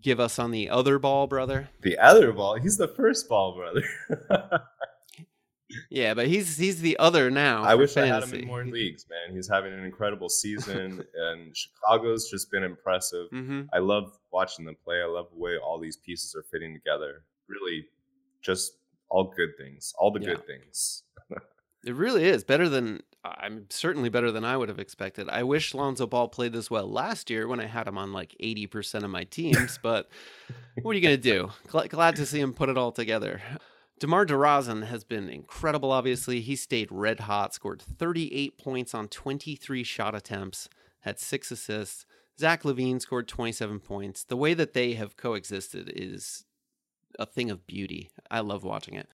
[0.02, 1.70] give us on the other ball, brother?
[1.82, 3.84] the other ball, he's the first ball brother.
[5.90, 7.64] Yeah, but he's he's the other now.
[7.64, 9.36] I wish I had him in more leagues, man.
[9.36, 13.28] He's having an incredible season, and Chicago's just been impressive.
[13.32, 15.02] hmm I love watching them play.
[15.02, 17.24] I love the way all these pieces are fitting together.
[17.50, 17.86] Really,
[18.42, 18.78] just
[19.10, 20.36] all good things, all the Yeah.
[20.36, 21.04] good things.
[21.86, 23.02] It really is better than
[23.38, 25.30] I'm certainly better than I would have expected.
[25.30, 28.36] I wish Lonzo Ball played this well last year when I had him on like
[28.42, 30.10] 80% of my teams, but
[30.82, 31.50] what are you going to do?
[31.68, 33.42] Gl- glad to see him put it all together.
[34.00, 36.40] DeMar DeRozan has been incredible, obviously.
[36.42, 40.70] He stayed red hot, scored 38 points on 23 shot attempts,
[41.02, 42.06] had six assists.
[42.40, 44.24] Zach LaVine scored 27 points.
[44.24, 46.46] The way that they have coexisted is
[47.18, 48.12] a thing of beauty.
[48.30, 49.10] I love watching it.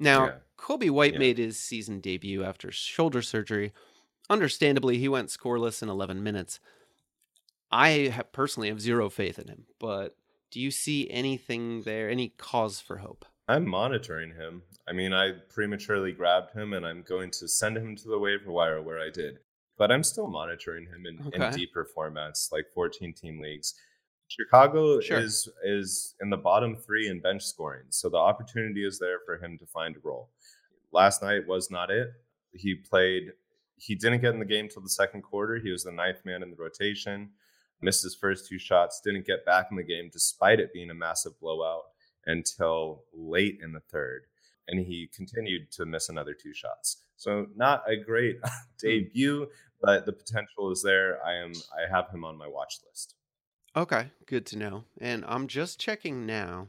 [0.00, 0.34] Now, Yeah.
[0.56, 1.18] Coby White Yeah.
[1.20, 3.72] made his season debut after shoulder surgery.
[4.28, 6.58] Understandably, he went scoreless in 11 minutes.
[7.70, 10.16] I have personally have zero faith in him, but
[10.50, 13.24] do you see anything there, any cause for hope?
[13.46, 14.62] I'm monitoring him.
[14.88, 18.50] I mean, I prematurely grabbed him, and I'm going to send him to the waiver
[18.50, 19.38] wire where I did.
[19.76, 23.74] But I'm still monitoring him in, in deeper formats, like 14 team leagues.
[24.30, 25.18] Chicago Sure.
[25.18, 29.36] is is in the bottom three in bench scoring, so the opportunity is there for
[29.38, 30.30] him to find a role.
[30.92, 32.10] Last night was not it.
[32.52, 33.32] He played.
[33.76, 35.56] He didn't get in the game till the second quarter.
[35.56, 37.30] He was the ninth man in the rotation.
[37.80, 39.00] Missed his first two shots.
[39.00, 41.84] Didn't get back in the game despite it being a massive blowout
[42.26, 44.26] until late in the third,
[44.68, 47.04] and he continued to miss another two shots.
[47.16, 48.50] So not a great hmm.
[48.78, 49.48] debut,
[49.80, 51.18] but the potential is there.
[51.24, 51.52] I am.
[51.74, 53.14] I have him on my watch list.
[53.76, 54.84] Okay, good to know.
[55.00, 56.68] And I'm just checking now.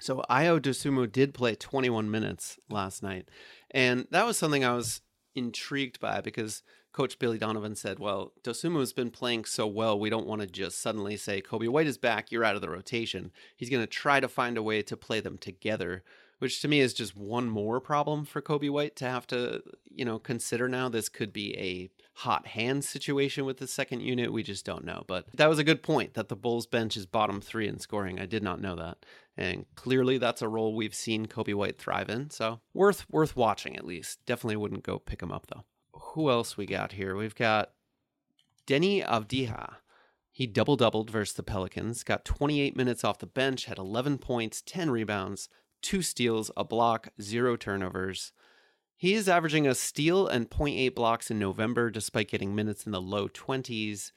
[0.00, 3.28] So Ayo Dosunmu did play 21 minutes last night.
[3.70, 5.00] And that was something I was
[5.34, 10.10] intrigued by because Coach Billy Donovan said, well, Dosunmu has been playing so well, we
[10.10, 13.30] don't want to just suddenly say, Coby White is back, you're out of the rotation.
[13.56, 16.02] He's going to try to find a way to play them together,
[16.38, 20.04] which to me is just one more problem for Coby White to have to, you
[20.04, 20.88] know, consider now.
[20.88, 24.30] This could be a hot hand situation with the second unit.
[24.30, 25.04] We just don't know.
[25.06, 28.20] But that was a good point that the Bulls bench is bottom three in scoring.
[28.20, 29.06] I did not know that.
[29.38, 32.28] And clearly that's a role we've seen Coby White thrive in.
[32.28, 34.18] So worth worth watching at least.
[34.26, 35.64] Definitely wouldn't go pick him up though.
[35.94, 37.16] Who else we got here?
[37.16, 37.70] We've got
[38.66, 39.76] Deni Avdija.
[40.30, 44.62] He double doubled versus the Pelicans, got 28 minutes off the bench, had 11 points,
[44.64, 45.48] 10 rebounds,
[45.82, 48.32] two steals, a block, zero turnovers.
[49.00, 53.00] He is averaging a steal and 0.8 blocks in November despite getting minutes in the
[53.00, 54.12] low 20s.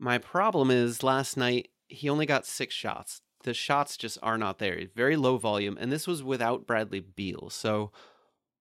[0.00, 3.20] My problem is last night he only got six shots.
[3.44, 4.80] The shots just are not there.
[4.96, 7.50] Very low volume, and this was without Bradley Beal.
[7.50, 7.92] So,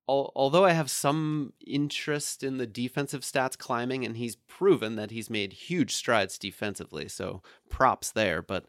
[0.07, 5.09] al- although I have some interest in the defensive stats climbing, and he's proven that
[5.09, 8.43] he's made huge strides defensively, so props there.
[8.43, 8.67] But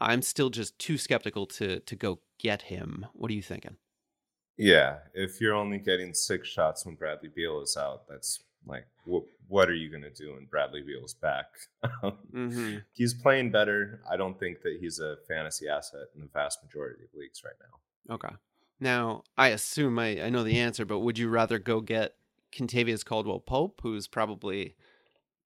[0.00, 3.04] I'm still just too skeptical to to go get him.
[3.12, 3.76] What are you thinking?
[4.56, 9.26] Yeah, if you're only getting six shots when Bradley Beal is out, that's like, wh-
[9.48, 11.46] what are you going to do when Bradley Beal is back?
[12.02, 12.78] Mm-hmm.
[12.92, 14.00] he's playing better.
[14.10, 17.54] I don't think that he's a fantasy asset in the vast majority of leagues right
[17.60, 18.14] now.
[18.14, 18.34] Okay.
[18.80, 22.14] Now, I assume I, I know the answer, but would you rather go get
[22.52, 24.76] Kentavious Caldwell Pope, who's probably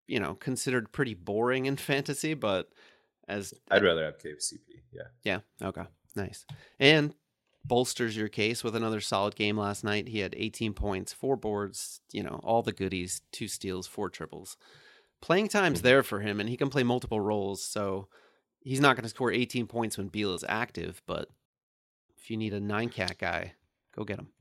[0.07, 2.68] you know, considered pretty boring in fantasy, but
[3.29, 4.59] as I'd rather have KCP.
[4.92, 5.03] Yeah.
[5.23, 5.66] Yeah.
[5.68, 5.85] Okay.
[6.16, 6.44] Nice.
[6.81, 7.14] And
[7.64, 10.09] bolsters your case with another solid game last night.
[10.09, 14.57] He had 18 points, four boards, you know, all the goodies, two steals, four triples.
[15.20, 15.83] Playing time's Mhm.
[15.85, 17.62] there for him, and he can play multiple roles.
[17.62, 18.09] So
[18.61, 21.29] he's not going to score 18 points when Beal is active, but
[22.16, 23.55] if you need a nine cat guy,
[23.92, 24.33] go get him.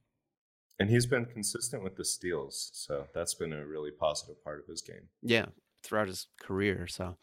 [0.80, 4.68] And he's been consistent with the steals, so that's been a really positive part of
[4.68, 5.10] his game.
[5.22, 5.48] Yeah,
[5.84, 6.88] throughout his career.
[6.88, 7.18] So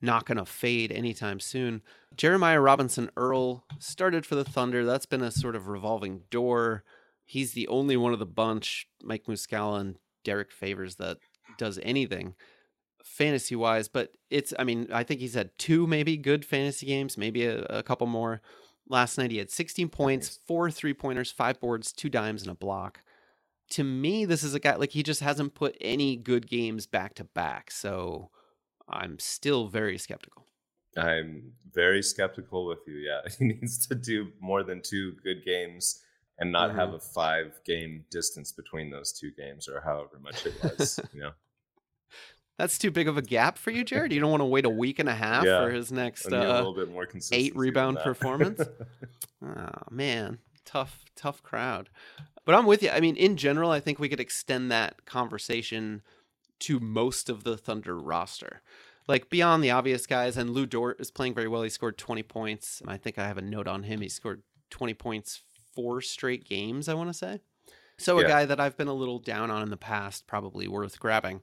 [0.00, 1.82] not going to fade anytime soon.
[2.16, 4.84] Jeremiah Robinson Earl started for the Thunder.
[4.84, 6.84] That's been a sort of revolving door.
[7.24, 11.18] He's the only one of the bunch, Mike Muscala and Derrick Favors, that
[11.58, 12.34] does anything
[13.04, 13.88] fantasy wise.
[13.88, 17.62] But it's, I mean, I think he's had two maybe good fantasy games, maybe a,
[17.64, 18.40] a couple more.
[18.88, 22.54] Last night he had 16 points, four three pointers, five boards, two dimes, and a
[22.54, 23.00] block.
[23.70, 27.14] To me, this is a guy like he just hasn't put any good games back
[27.14, 27.70] to back.
[27.70, 28.30] So
[28.90, 30.46] I'm still very skeptical.
[30.96, 32.94] I'm very skeptical with you.
[32.94, 36.02] Yeah, he needs to do more than two good games
[36.38, 36.94] and not have Mhm.
[36.96, 40.98] a five game distance between those two games or however much it was.
[41.14, 41.30] you know,
[42.58, 44.12] That's too big of a gap for you, Jared.
[44.12, 45.64] You don't want to wait a week and a half Yeah.
[45.64, 47.50] for his next I need a uh, little bit more consistency.
[47.50, 48.60] than rebound performance?
[49.42, 51.88] Oh man, tough, tough crowd.
[52.44, 52.90] But I'm with you.
[52.90, 56.02] I mean, in general, I think we could extend that conversation
[56.60, 58.62] to most of the Thunder roster.
[59.08, 61.62] Like beyond the obvious guys, and Lu Dort is playing very well.
[61.62, 62.82] He scored 20 points.
[62.86, 64.00] I think I have a note on him.
[64.00, 65.42] He scored 20 points
[65.74, 67.40] four straight games, I want to say.
[67.98, 70.98] So a guy that I've been a little down on in the past, probably worth
[70.98, 71.42] grabbing.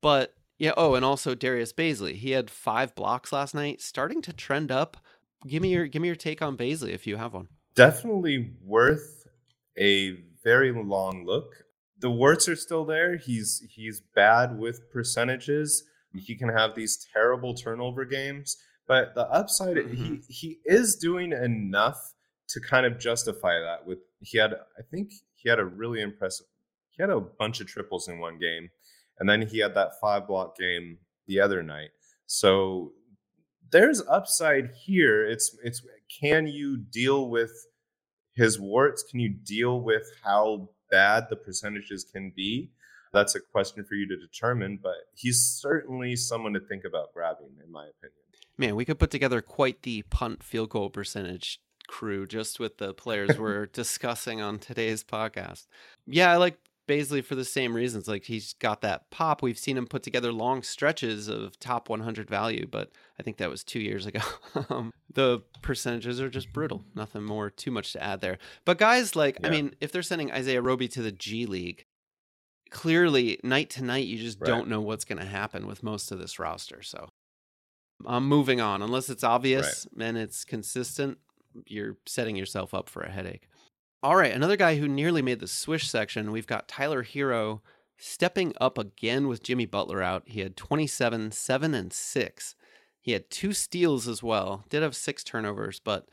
[0.00, 2.14] But yeah, oh, and also Darius Bazley.
[2.14, 4.96] He had five blocks last night, starting to trend up.
[5.46, 7.48] Give me your give me your take on Bazley if you have one.
[7.74, 9.26] Definitely worth
[9.78, 11.64] a very long look.
[12.00, 13.16] The warts are still there.
[13.16, 15.84] He's he's bad with percentages.
[16.14, 20.14] He can have these terrible turnover games, but the upside he mm-hmm.
[20.28, 22.14] he is doing enough
[22.48, 23.86] to kind of justify that.
[23.86, 26.46] With he had I think he had a really impressive.
[26.90, 28.70] He had a bunch of triples in one game,
[29.18, 31.90] and then he had that five block game the other night.
[32.26, 32.92] So
[33.70, 35.26] there's upside here.
[35.26, 35.82] It's it's
[36.20, 37.52] can you deal with
[38.34, 39.02] his warts?
[39.02, 42.70] Can you deal with how bad the percentages can be?
[43.12, 47.50] That's a question for you to determine, but he's certainly someone to think about grabbing,
[47.64, 48.18] in my opinion.
[48.58, 52.94] Man, we could put together quite the punt field goal percentage crew just with the
[52.94, 55.66] players we're discussing on today's podcast.
[56.06, 58.06] Yeah, I like Bazley for the same reasons.
[58.08, 59.42] Like he's got that pop.
[59.42, 63.50] We've seen him put together long stretches of top 100 value, but I think that
[63.50, 64.20] was two years ago.
[64.70, 66.84] Um, the percentages are just brutal.
[66.94, 68.38] Nothing more, too much to add there.
[68.64, 71.84] But guys, like, I mean, if they're sending Isaiah Roby to the G League,
[72.70, 74.46] clearly night to night, you just Right.
[74.46, 76.82] don't know what's going to happen with most of this roster.
[76.82, 77.08] So
[78.06, 78.82] I'm moving on.
[78.82, 81.18] Unless it's obvious and it's consistent,
[81.66, 83.48] you're setting yourself up for a headache.
[84.04, 86.30] All right, another guy who nearly made the swish section.
[86.30, 87.62] We've got Tyler Herro
[87.96, 90.24] stepping up again with Jimmy Butler out.
[90.26, 92.54] He had 27, 7, and 6.
[93.00, 94.66] He had two steals as well.
[94.68, 96.10] Did have six turnovers, but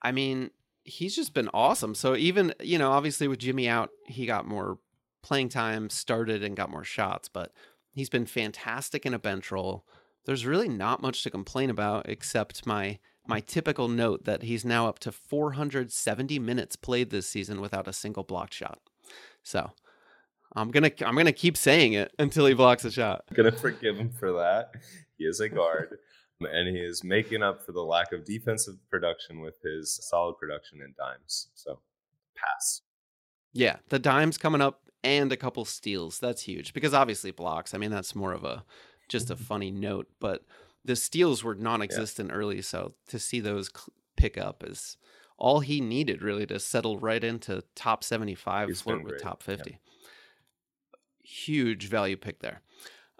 [0.00, 0.50] I mean,
[0.84, 1.94] he's just been awesome.
[1.94, 4.78] So even, you know, obviously with Jimmy out, he got more
[5.22, 7.52] playing time, started and got more shots, but
[7.92, 9.84] he's been fantastic in a bench role.
[10.24, 14.86] There's really not much to complain about except my my typical note that he's now
[14.88, 18.80] up to 470 minutes played this season without a single blocked shot.
[19.42, 19.70] So,
[20.54, 23.24] I'm going to I'm to keep saying it until he blocks a shot.
[23.28, 24.72] I'm gonna forgive him for that.
[25.16, 25.98] He is a guard,
[26.40, 30.80] and he is making up for the lack of defensive production with his solid production
[30.80, 31.48] in dimes.
[31.54, 31.80] So,
[32.36, 32.82] pass.
[33.52, 36.18] Yeah, the dimes coming up and a couple steals.
[36.18, 37.74] That's huge because obviously blocks.
[37.74, 38.64] I mean, that's more of a
[39.08, 40.44] just a funny note, but
[40.84, 43.70] the steals were non-existent early, so to see those
[44.16, 44.96] pick up is
[45.36, 49.56] all he needed really to settle right into top 75, He's flirt with top yeah.
[49.56, 49.78] 50.
[51.22, 52.60] Huge value pick there.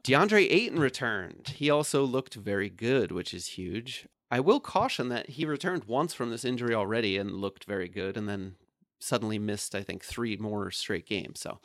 [0.04, 1.54] DeAndre Ayton returned.
[1.56, 4.06] He also looked very good, which is huge.
[4.30, 8.16] I will caution that he returned once from this injury already and looked very good,
[8.16, 8.56] and then
[8.98, 11.40] suddenly missed, I think, three more straight games.
[11.40, 11.60] So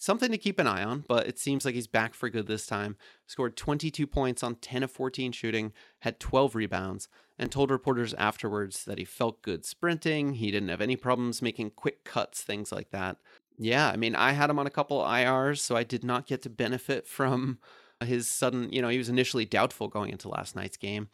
[0.00, 2.66] something to keep an eye on, but it seems like he's back for good this
[2.66, 2.96] time.
[3.26, 7.08] Scored 22 points on 10 of 14 shooting, had 12 rebounds,
[7.38, 10.34] and told reporters afterwards that he felt good sprinting.
[10.34, 13.18] He didn't have any problems making quick cuts, things like that.
[13.58, 16.40] Yeah, I mean, I had him on a couple IRs, so I did not get
[16.42, 17.58] to benefit from
[18.02, 21.08] his sudden, you know, he was initially doubtful going into last night's game.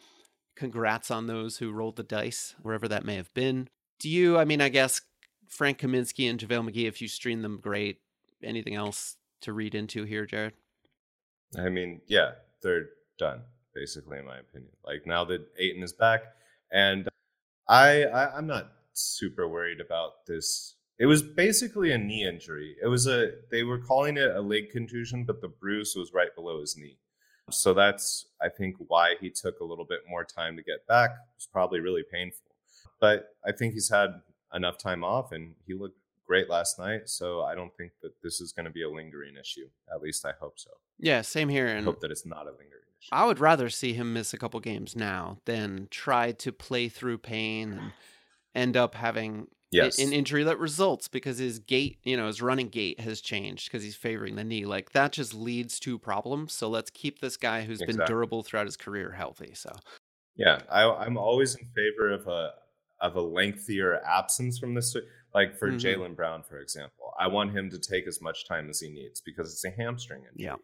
[0.54, 3.68] Congrats on those who rolled the dice, wherever that may have been.
[3.98, 5.00] Do you, I mean, I guess
[5.48, 7.98] Frank Kaminsky and JaVale McGee, if you stream them, great.
[8.46, 10.54] Anything else to read into here, Jared?
[11.58, 12.32] I mean, yeah,
[12.62, 12.86] they're
[13.18, 13.42] done
[13.74, 14.72] basically, in my opinion.
[14.84, 16.22] Like now that Ayton is back,
[16.72, 17.08] and
[17.68, 20.74] I, I I'm not super worried about this.
[20.98, 22.76] It was basically a knee injury.
[22.82, 26.34] It was a they were calling it a leg contusion, but the bruise was right
[26.34, 26.98] below his knee.
[27.50, 31.10] So that's I think why he took a little bit more time to get back.
[31.10, 32.46] It was probably really painful.
[32.98, 34.22] But I think he's had
[34.54, 37.08] enough time off and he looked great last night.
[37.08, 39.68] So I don't think that this is going to be a lingering issue.
[39.94, 40.70] At least I hope so.
[40.98, 41.68] Yeah, same here.
[41.68, 43.08] I And hope that it's not a lingering issue.
[43.12, 47.18] I would rather see him miss a couple games now than try to play through
[47.18, 47.92] pain and
[48.54, 49.98] end up having Yes.
[49.98, 53.82] an injury that results because his gait, you know, his running gait has changed because
[53.82, 54.64] he's favoring the knee.
[54.64, 56.52] Like that just leads to problems.
[56.54, 59.52] So let's keep this guy who's been durable throughout his career healthy.
[59.54, 59.72] So
[60.36, 62.52] Yeah, I, I'm always in favor of a
[63.00, 64.96] of a lengthier absence from this.
[65.36, 65.78] Like for Mhm.
[65.78, 69.20] Jaylen Brown, for example, I want him to take as much time as he needs
[69.20, 70.44] because it's a hamstring injury.
[70.44, 70.56] Yeah.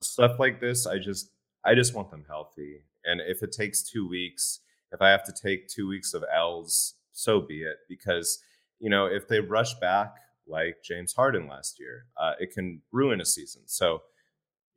[0.00, 1.32] Stuff like this, I just
[1.64, 2.84] I just want them healthy.
[3.04, 4.60] And if it takes two weeks,
[4.92, 7.78] if I have to take two weeks of L's, so be it.
[7.88, 8.40] Because
[8.78, 10.14] you know, if they rush back
[10.46, 13.62] like James Harden last year, uh, it can ruin a season.
[13.66, 14.04] So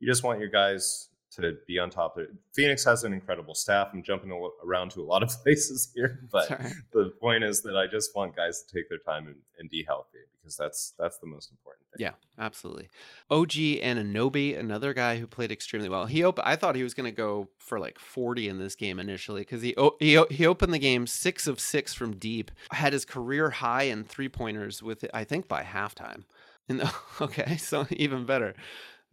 [0.00, 1.10] you just want your guys
[1.42, 2.30] to be on top of it.
[2.54, 3.88] Phoenix has an incredible staff.
[3.92, 4.30] I'm jumping
[4.64, 6.72] around to a lot of places here, but Sorry.
[6.92, 9.84] the point is that I just want guys to take their time and, and be
[9.84, 12.04] healthy because that's that's the most important thing.
[12.06, 12.88] Yeah, absolutely.
[13.30, 16.06] OG Anunoby, another guy who played extremely well.
[16.06, 18.98] He op- I thought he was going to go for like 40 in this game
[19.00, 22.50] initially because he, o- he o- he opened the game six of six from deep,
[22.70, 26.24] had his career high in three pointers with I think by halftime.
[26.68, 26.82] And
[27.20, 28.54] okay, so even better.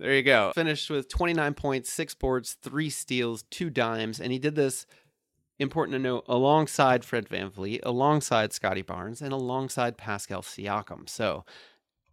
[0.03, 0.51] There you go.
[0.53, 4.85] Finished with 29 points, six boards, three steals, two dimes, and he did this.
[5.59, 11.07] Important to note, alongside Fred VanVleet, alongside Scottie Barnes, and alongside Pascal Siakam.
[11.07, 11.45] So,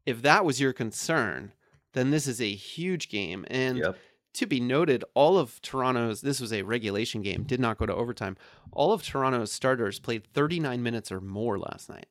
[0.06, 1.52] if that was your concern,
[1.92, 3.44] then this is a huge game.
[3.50, 3.98] And Yep.
[4.34, 7.94] to be noted, all of Toronto's, this was a regulation game, did not go to
[7.94, 8.36] overtime.
[8.70, 12.06] All of Toronto's starters played 39 minutes or more last night.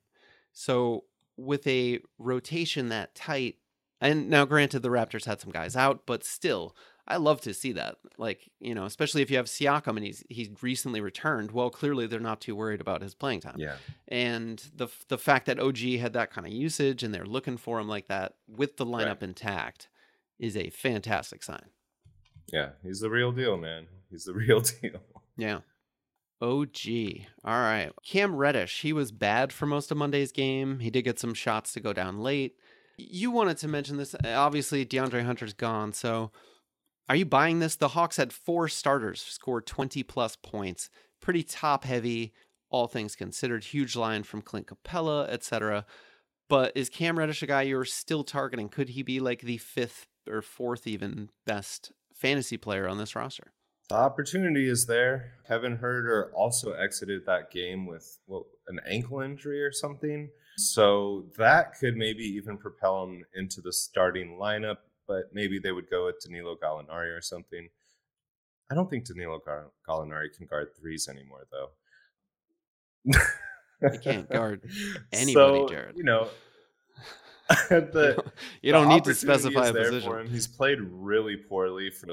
[0.52, 1.06] So,
[1.38, 3.56] with a rotation that tight,
[4.02, 6.76] and now granted, the Raptors had some guys out, but still,
[7.08, 7.96] I love to see that.
[8.18, 11.52] Like, you know, especially if you have Siakam and he's he's recently returned.
[11.52, 13.76] Well, clearly they're not too worried about his playing time Yeah.
[14.08, 17.80] and the the fact that OG had that kind of usage and they're looking for
[17.80, 19.24] him like that with the lineup Right.
[19.24, 19.90] intact
[20.38, 21.66] is a fantastic sign.
[22.54, 22.70] Yeah.
[22.84, 23.88] He's the real deal, man.
[24.12, 25.02] He's the real deal.
[25.36, 25.60] Yeah.
[26.42, 27.26] OG.
[27.44, 27.92] All right.
[28.06, 30.80] Cam Reddish, he was bad for most of Monday's game.
[30.80, 32.56] He did get some shots to go down late.
[33.00, 34.14] You wanted to mention this.
[34.14, 35.94] Uh, obviously, DeAndre Hunter's gone.
[35.94, 36.32] So
[37.08, 37.76] are you buying this?
[37.76, 40.90] The Hawks had four starters score 20 plus points.
[41.20, 42.34] Pretty top heavy,
[42.70, 43.64] all things considered.
[43.64, 45.86] Huge line from Clint Capela, etc.
[46.50, 48.70] But is Cam Reddish a guy you're still targeting?
[48.70, 53.54] Could he be like the fifth or fourth even best fantasy player on this roster?
[53.90, 55.34] The opportunity is there.
[55.48, 60.30] Kevin Huerter also exited that game with well, an ankle injury or something.
[60.60, 65.90] So that could maybe even propel him into the starting lineup, but maybe they would
[65.90, 67.70] go with Danilo Gallinari or something.
[68.70, 71.70] I don't think Danilo Gall- Gallinari can guard threes anymore, though.
[73.92, 74.70] He can't guard
[75.14, 75.96] anybody, so, Jared.
[75.98, 76.28] You know,
[77.70, 78.22] the,
[78.62, 80.28] you don't need to specify a position.
[80.28, 82.08] He's played really poorly for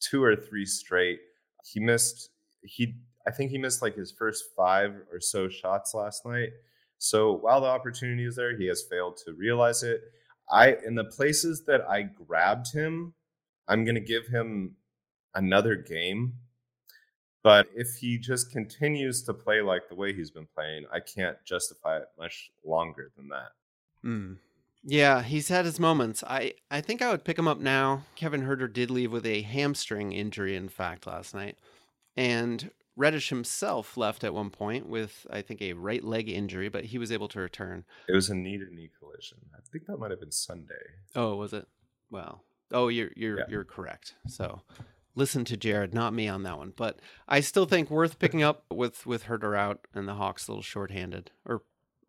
[0.00, 1.18] two or three straight.
[1.64, 2.30] He missed.
[2.62, 2.94] He
[3.26, 6.50] I think he missed like his first five or so shots last night.
[6.98, 10.00] So while the opportunity is there, he has failed to realize it.
[10.50, 13.14] I in the places that I grabbed him,
[13.68, 14.76] I'm gonna give him
[15.34, 16.34] another game.
[17.42, 21.36] But if he just continues to play like the way he's been playing, I can't
[21.44, 23.50] justify it much longer than that.
[24.02, 24.38] Mm.
[24.82, 26.22] Yeah, he's had his moments.
[26.26, 28.04] I, I think I would pick him up now.
[28.16, 31.58] Kevin Huerter did leave with a hamstring injury, in fact, last night.
[32.16, 36.84] And Reddish himself left at one point with, I think, a right leg injury, but
[36.86, 37.84] he was able to return.
[38.08, 39.38] It was a knee to knee collision.
[39.54, 40.74] I think that might have been Sunday.
[41.16, 41.66] Oh, was it?
[42.10, 43.44] Well, oh, you're you're Yeah.
[43.48, 44.14] you're correct.
[44.28, 44.62] So,
[45.16, 46.72] listen to Jared, not me on that one.
[46.76, 50.52] But I still think worth picking up with with Huerter out and the Hawks a
[50.52, 51.62] little shorthanded, or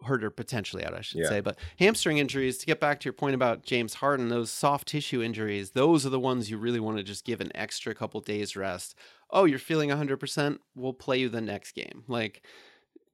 [0.03, 1.29] Huerter potentially out, I should Yeah.
[1.29, 1.39] say.
[1.39, 2.59] But hamstring injuries.
[2.59, 6.09] To get back to your point about James Harden, those soft tissue injuries, those are
[6.09, 8.93] the ones you really want to just give an extra couple days rest.
[9.32, 10.59] Oh, you're feeling 100%.
[10.76, 12.03] We'll play you the next game.
[12.07, 12.45] Like,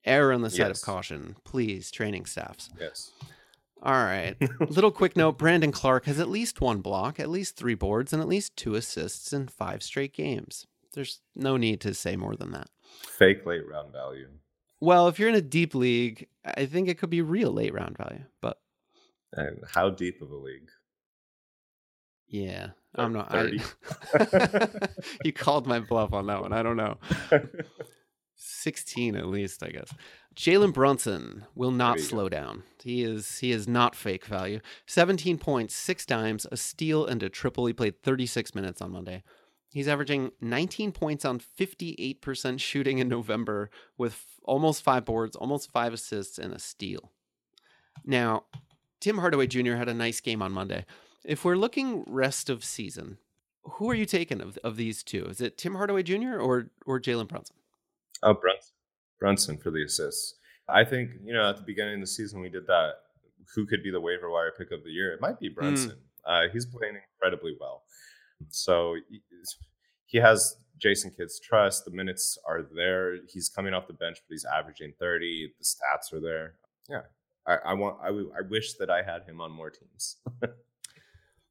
[0.05, 0.79] err on the side Yes.
[0.81, 2.69] of caution, please, training staffs.
[2.79, 3.11] Yes.
[3.81, 4.35] All right.
[4.69, 8.21] Little quick note Brandon Clarke has at least one block, at least three boards, and
[8.21, 10.67] at least two assists in five straight games.
[10.93, 12.67] There's no need to say more than that.
[12.83, 14.27] Fake late round value.
[14.81, 17.97] Well, if you're in a deep league, I think it could be real late round
[17.97, 18.25] value.
[18.41, 18.59] But
[19.33, 20.69] And how deep of a league?
[22.27, 23.33] yeah, I'm not.
[23.33, 23.51] I,
[25.23, 26.51] you called my bluff on that one.
[26.53, 26.97] I don't know.
[28.35, 29.93] 16 at least, I guess.
[30.35, 32.29] Jalen Brunson will not slow go.
[32.29, 32.63] down.
[32.83, 34.59] He is he is not fake value.
[34.87, 37.65] 17 points, six dimes, a steal, and a triple.
[37.65, 39.23] He played 36 minutes on Monday.
[39.71, 45.93] He's averaging 19 points on 58% shooting in November with almost five boards, almost five
[45.93, 47.11] assists, and a steal.
[48.05, 48.43] Now,
[48.99, 49.75] Tim Hardaway Jr.
[49.75, 50.85] had a nice game on Monday.
[51.23, 53.17] If we're looking rest of season,
[53.63, 55.25] who are you taking of, of these two?
[55.25, 56.39] Is it Tim Hardaway Jr.
[56.39, 57.55] or or Jalen Brunson?
[58.23, 58.73] Oh, Brunson.
[59.19, 60.35] Brunson for the assists.
[60.67, 62.93] I think you know at the beginning of the season we did that.
[63.55, 65.11] Who could be the waiver wire pick of the year?
[65.11, 65.97] It might be Brunson.
[66.25, 66.47] Mm.
[66.47, 67.83] Uh, he's playing incredibly well.
[68.49, 68.95] So
[70.05, 71.85] he has Jason Kidd's trust.
[71.85, 73.17] The minutes are there.
[73.27, 75.53] He's coming off the bench, but he's averaging 30.
[75.59, 76.53] The stats are there.
[76.89, 77.01] Yeah.
[77.45, 80.17] I, I want I, w- I wish that I had him on more teams.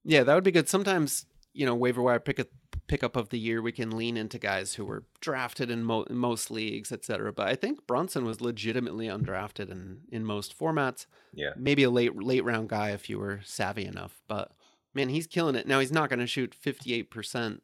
[0.05, 0.69] yeah, that would be good.
[0.69, 2.47] Sometimes, you know, waiver wire pick a
[2.87, 6.17] pickup of the year, we can lean into guys who were drafted in, mo- in
[6.17, 7.33] most leagues, etc.
[7.33, 11.07] But I think Brunson was legitimately undrafted in in most formats.
[11.33, 14.21] Yeah, maybe a late late round guy if you were savvy enough.
[14.27, 14.53] But
[14.95, 15.67] man, he's killing it.
[15.67, 17.63] Now he's not going to shoot fifty eight percent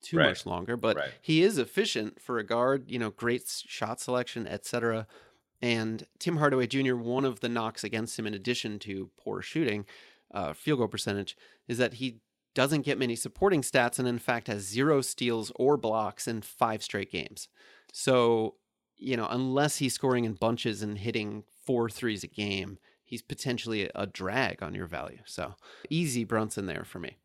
[0.00, 0.28] too right.
[0.28, 1.10] much longer, but right.
[1.20, 2.90] he is efficient for a guard.
[2.90, 5.06] You know, great shot selection, etc.
[5.60, 6.94] And Tim Hardaway Jr.
[6.94, 9.86] One of the knocks against him, in addition to poor shooting,
[10.34, 12.20] uh, field goal percentage, is that he
[12.54, 16.82] doesn't get many supporting stats and in fact has zero steals or blocks in five
[16.82, 17.48] straight games.
[17.92, 18.54] So,
[18.96, 23.90] you know, unless he's scoring in bunches and hitting four threes a game, he's potentially
[23.94, 25.20] a drag on your value.
[25.24, 25.54] So,
[25.90, 27.16] easy Brunson there for me.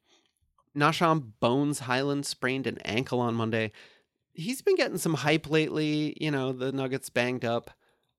[0.75, 3.71] Nah'Shon Bones Hyland sprained an ankle on Monday.
[4.33, 6.15] He's been getting some hype lately.
[6.21, 7.71] You know, the Nuggets banged up.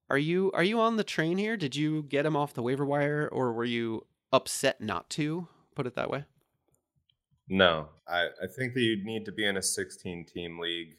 [0.09, 1.57] Are you are you on the train here?
[1.57, 5.49] Did you get him off the waiver wire, or were you upset not to?
[5.75, 6.25] Put it that way.
[7.49, 10.97] No, I, I think that you'd need to be in a 16 team league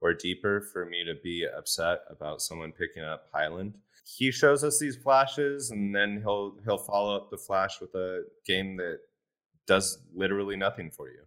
[0.00, 3.78] or deeper for me to be upset about someone picking up Hyland.
[4.04, 8.24] He shows us these flashes, and then he'll he'll follow up the flash with a
[8.46, 8.98] game that
[9.66, 11.22] does literally nothing for you.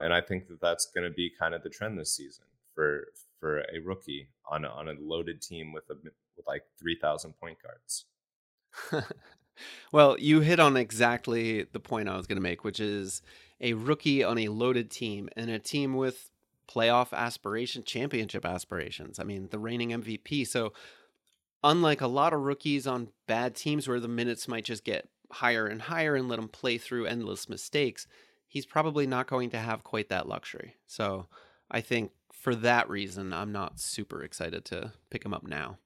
[0.00, 3.06] And I think that that's going to be kind of the trend this season for
[3.38, 5.94] for a rookie on a, on a loaded team with a
[6.36, 8.06] with like 3,000 point guards.
[9.92, 13.22] well, you hit on exactly the point I was going to make, which is
[13.60, 16.30] a rookie on a loaded team and a team with
[16.68, 19.18] playoff aspiration, championship aspirations.
[19.18, 20.46] I mean, the reigning MVP.
[20.46, 20.72] So,
[21.62, 25.66] unlike a lot of rookies on bad teams where the minutes might just get higher
[25.66, 28.06] and higher and let him play through endless mistakes,
[28.46, 30.76] he's probably not going to have quite that luxury.
[30.86, 31.26] So,
[31.70, 35.78] I think for that reason, I'm not super excited to pick him up now.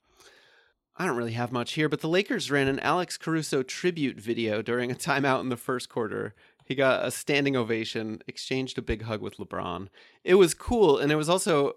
[1.00, 4.60] I don't really have much here, but the Lakers ran an Alex Caruso tribute video
[4.60, 6.34] during a timeout in the first quarter
[6.70, 9.88] he got a standing ovation, exchanged a big hug with LeBron.
[10.22, 11.72] It was cool, and it was also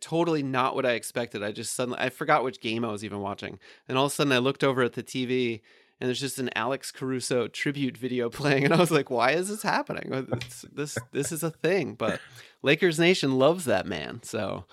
[0.00, 1.42] totally not what I expected.
[1.42, 3.58] I just suddenly I forgot which game I was even watching,
[3.88, 5.62] and all of a sudden I looked over at the TV
[5.98, 9.48] and there's just an Alex Caruso tribute video playing, and I was like, "Why is
[9.48, 10.10] this happening?
[10.32, 12.20] It's, this this is a thing." But
[12.62, 14.66] Lakers Nation loves that man, so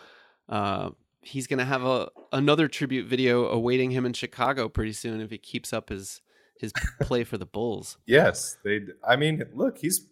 [0.50, 0.90] uh,
[1.22, 5.38] he's gonna have a another tribute video awaiting him in Chicago pretty soon if he
[5.38, 6.22] keeps up his
[6.58, 7.98] his play for the Bulls.
[8.06, 8.82] Yes, they.
[9.08, 10.08] I mean, look, he's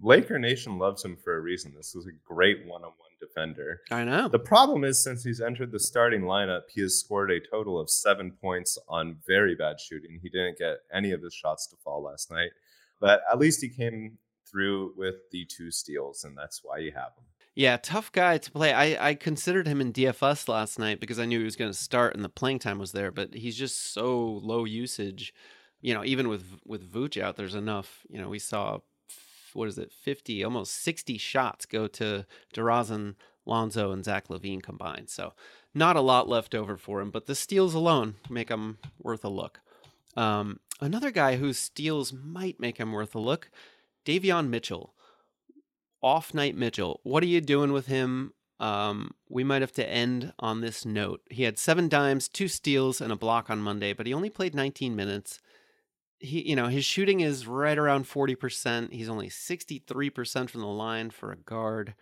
[0.00, 1.72] Laker Nation loves him for a reason.
[1.74, 3.80] This is a great one-on-one defender.
[3.90, 4.28] I know.
[4.28, 7.88] The problem is, since he's entered the starting lineup, he has scored a total of
[7.90, 10.20] seven points on very bad shooting.
[10.22, 12.50] He didn't get any of his shots to fall last night,
[13.00, 14.18] but at least he came
[14.50, 17.24] through with the two steals, and that's why you have him.
[17.54, 18.72] Yeah, tough guy to play.
[18.72, 21.76] I, I considered him in DFS last night because I knew he was going to
[21.76, 25.34] start and the playing time was there, but he's just so low usage
[25.80, 28.04] you know, even with with Vooch out, there's enough.
[28.08, 28.78] You know, we saw
[29.54, 33.14] what is it, 50, almost 60 shots go to DeRozan,
[33.46, 35.08] Lonzo, and Zach LaVine combined.
[35.08, 35.32] So
[35.74, 39.30] not a lot left over for him, but the steals alone make him worth a
[39.30, 39.60] look.
[40.16, 43.50] Um, another guy whose steals might make him worth a look,
[44.04, 44.94] Davion Mitchell.
[46.02, 47.00] Off night Mitchell.
[47.02, 48.32] What are you doing with him?
[48.60, 51.20] Um, we might have to end on this note.
[51.30, 54.54] He had seven dimes, two steals, and a block on Monday, but he only played
[54.54, 55.40] 19 minutes
[56.18, 61.10] he you know his shooting is right around 40% he's only 63% from the line
[61.10, 61.94] for a guard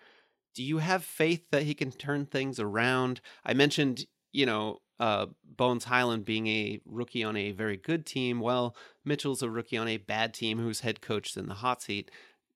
[0.54, 5.26] do you have faith that he can turn things around i mentioned you know uh,
[5.44, 8.74] bones hyland being a rookie on a very good team well
[9.04, 12.10] mitchell's a rookie on a bad team whose head coach is in the hot seat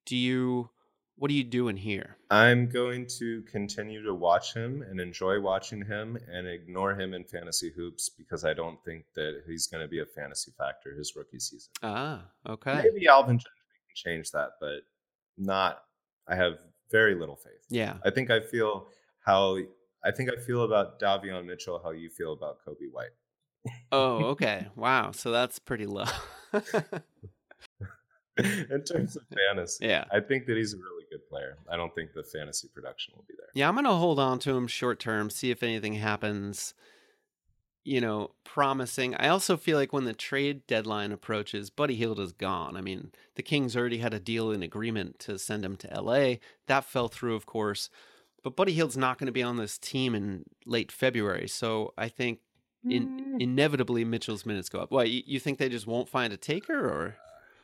[0.07, 0.71] do you
[1.21, 2.17] what are you doing here?
[2.31, 7.25] I'm going to continue to watch him and enjoy watching him and ignore him in
[7.25, 11.15] fantasy hoops because I don't think that he's going to be a fantasy factor his
[11.15, 11.71] rookie season.
[11.83, 12.85] Ah, okay.
[12.91, 13.53] Maybe Alvin Johnson
[13.87, 14.81] can change that, but
[15.37, 15.83] not.
[16.27, 16.55] I have
[16.91, 17.67] very little faith.
[17.69, 17.99] Yeah.
[18.03, 18.87] I think I feel
[19.23, 19.59] how
[20.03, 23.11] I think I feel about Davion Mitchell how you feel about Coby White.
[23.93, 24.69] Oh, okay.
[24.75, 25.11] wow.
[25.11, 26.07] So that's pretty low.
[28.71, 30.05] In terms of fantasy, yeah.
[30.13, 31.57] I think that he's a really good player.
[31.71, 33.49] I don't think the fantasy production will be there.
[33.55, 36.75] Yeah, I'm going to hold on to him short term, see if anything happens,
[37.85, 39.15] you know, promising.
[39.17, 42.77] I also feel like when the trade deadline approaches, Buddy Hield is gone.
[42.77, 46.35] I mean, the Kings already had a deal in agreement to send him to LA.
[46.67, 47.89] That fell through, of course.
[48.43, 51.49] But Buddy Hield's not going to be on this team in late February.
[51.49, 52.41] So I think
[52.89, 53.41] in, Mm.
[53.43, 54.91] inevitably Mitchell's minutes go up.
[54.91, 57.17] Why, you, you think they just won't find a taker or?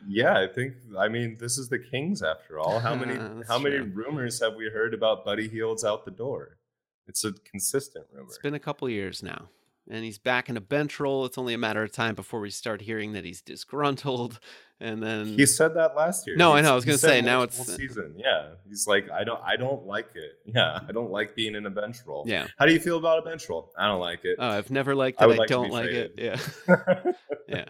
[0.06, 0.74] Yeah, I think.
[0.98, 2.78] I mean, this is the Kings after all.
[2.80, 3.14] How many?
[3.48, 3.92] How many true.
[3.94, 6.58] rumors have we heard about Buddy Hield's out the door?
[7.06, 8.28] It's a consistent rumor.
[8.28, 9.48] It's been a couple years now.
[9.88, 11.24] And he's back in a bench role.
[11.26, 14.40] It's only a matter of time before we start hearing that he's disgruntled.
[14.78, 16.36] And then He said that last year.
[16.36, 18.12] No, I know, I was gonna say, now it's- uh, season.
[18.18, 20.38] Yeah, he's like, I don't, I don't like it.
[20.54, 22.24] Yeah, I don't like being in a bench role.
[22.28, 22.46] Yeah.
[22.58, 23.72] How do you feel about a bench role?
[23.78, 24.36] I don't like it.
[24.38, 25.26] Oh, I've never liked it.
[25.26, 26.14] would I, like don't like it.
[26.18, 26.38] Yeah.
[27.48, 27.64] Yeah.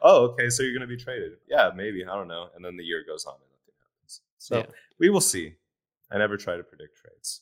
[0.00, 0.48] Oh, okay.
[0.48, 1.32] So you're gonna be traded?
[1.48, 2.04] Yeah, maybe.
[2.04, 2.50] I don't know.
[2.54, 4.20] And then the year goes on and nothing happens.
[4.38, 4.66] So Yeah.
[5.00, 5.54] we will see.
[6.12, 7.40] I never try to predict trades.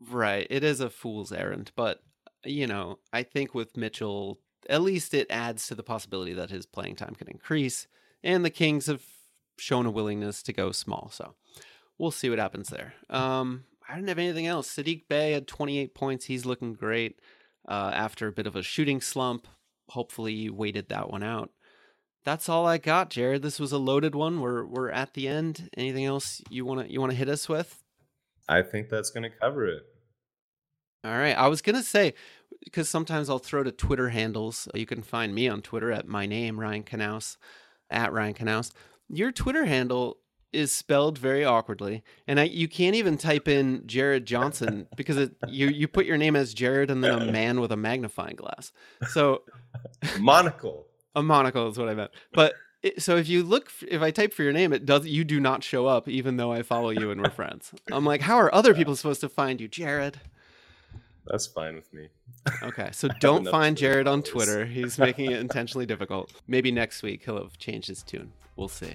[0.00, 0.48] Right.
[0.50, 2.02] It is a fool's errand, but
[2.44, 4.38] you know, I think with Mitchell,
[4.68, 7.86] at least it adds to the possibility that his playing time can increase,
[8.22, 9.02] and the Kings have
[9.58, 11.10] shown a willingness to go small.
[11.12, 11.34] So
[11.98, 12.94] we'll see what happens there.
[13.08, 14.72] Um, I didn't have anything else.
[14.74, 16.26] Sadiq Bey had 28 points.
[16.26, 17.20] He's looking great
[17.68, 19.46] uh, after a bit of a shooting slump.
[19.88, 21.50] Hopefully, you waited that one out.
[22.24, 23.42] That's all I got, Jared.
[23.42, 24.40] This was a loaded one.
[24.40, 25.70] We're we're at the end.
[25.76, 27.82] Anything else you wanna you wanna hit us with?
[28.48, 29.82] I think that's gonna cover it.
[31.04, 31.36] All right.
[31.36, 32.14] I was going to say,
[32.64, 34.68] because sometimes I'll throw to Twitter handles.
[34.74, 37.36] You can find me on Twitter at my name, Ryan Knaus,
[37.90, 38.72] at Ryan Knaus.
[39.08, 40.18] Your Twitter handle
[40.52, 42.02] is spelled very awkwardly.
[42.26, 46.16] And I, you can't even type in Jared Johnson because it, you, you put your
[46.18, 48.72] name as Jared and then a man with a magnifying glass.
[49.10, 49.42] So
[50.18, 50.86] Monocle.
[51.14, 52.10] a monocle is what I meant.
[52.32, 55.22] But it, so if you look, if I type for your name, it does, you
[55.22, 57.72] do not show up even though I follow you and we're friends.
[57.92, 60.18] I'm like, how are other people supposed to find you, Jared?
[61.26, 62.08] That's fine with me.
[62.62, 64.22] Okay, so don't find Jared on.
[64.22, 64.64] Twitter.
[64.66, 66.32] He's making it intentionally difficult.
[66.48, 68.32] Maybe next week he'll have changed his tune.
[68.56, 68.94] We'll see.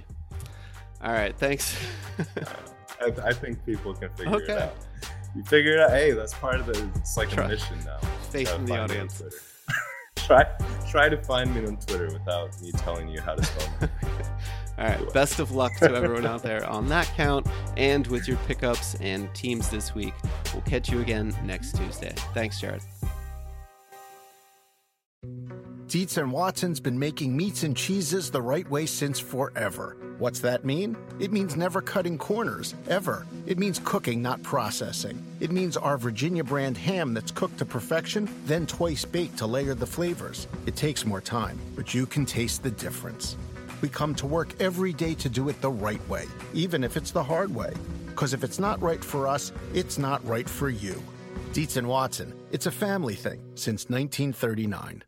[1.02, 1.78] All right, thanks.
[3.02, 4.54] I, I think people can figure Okay.
[4.54, 4.74] it out.
[5.36, 5.90] You figure it out.
[5.92, 6.90] Hey, that's part of the.
[6.96, 7.98] It's like Try- a mission now.
[8.32, 9.18] Faith Gotta in the find me on audience.
[9.20, 9.38] Twitter.
[10.16, 10.46] try,
[10.90, 13.90] try to find me on Twitter without me telling you how to spell.
[14.78, 17.48] All right, best of luck to everyone out there on that count
[17.78, 20.14] and with your pickups and teams this week.
[20.54, 22.14] We'll catch you again next Tuesday.
[22.34, 22.82] Thanks, Jared.
[25.88, 29.96] Dietz and Watson's been making meats and cheeses the right way since forever.
[30.18, 30.98] What's that mean?
[31.20, 33.26] It means never cutting corners, ever.
[33.46, 35.24] It means cooking, not processing.
[35.40, 39.74] It means our Virginia brand ham that's cooked to perfection, then twice baked to layer
[39.74, 40.48] the flavors.
[40.66, 43.38] It takes more time, but you can taste the difference.
[43.82, 47.12] We come to work every day to do it the right way, even if it's
[47.12, 47.74] the hard way.
[48.08, 51.02] Because if it's not right for us, it's not right for you.
[51.54, 55.04] Dietz and Watson, it's a family thing since 1939.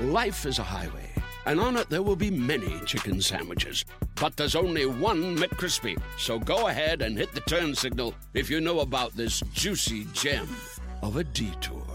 [0.00, 1.10] Life is a highway,
[1.46, 3.84] and on it there will be many chicken sandwiches.
[4.20, 6.00] But there's only one McCrispy.
[6.16, 10.48] So go ahead and hit the turn signal if you know about this juicy gem
[11.02, 11.87] of a detour.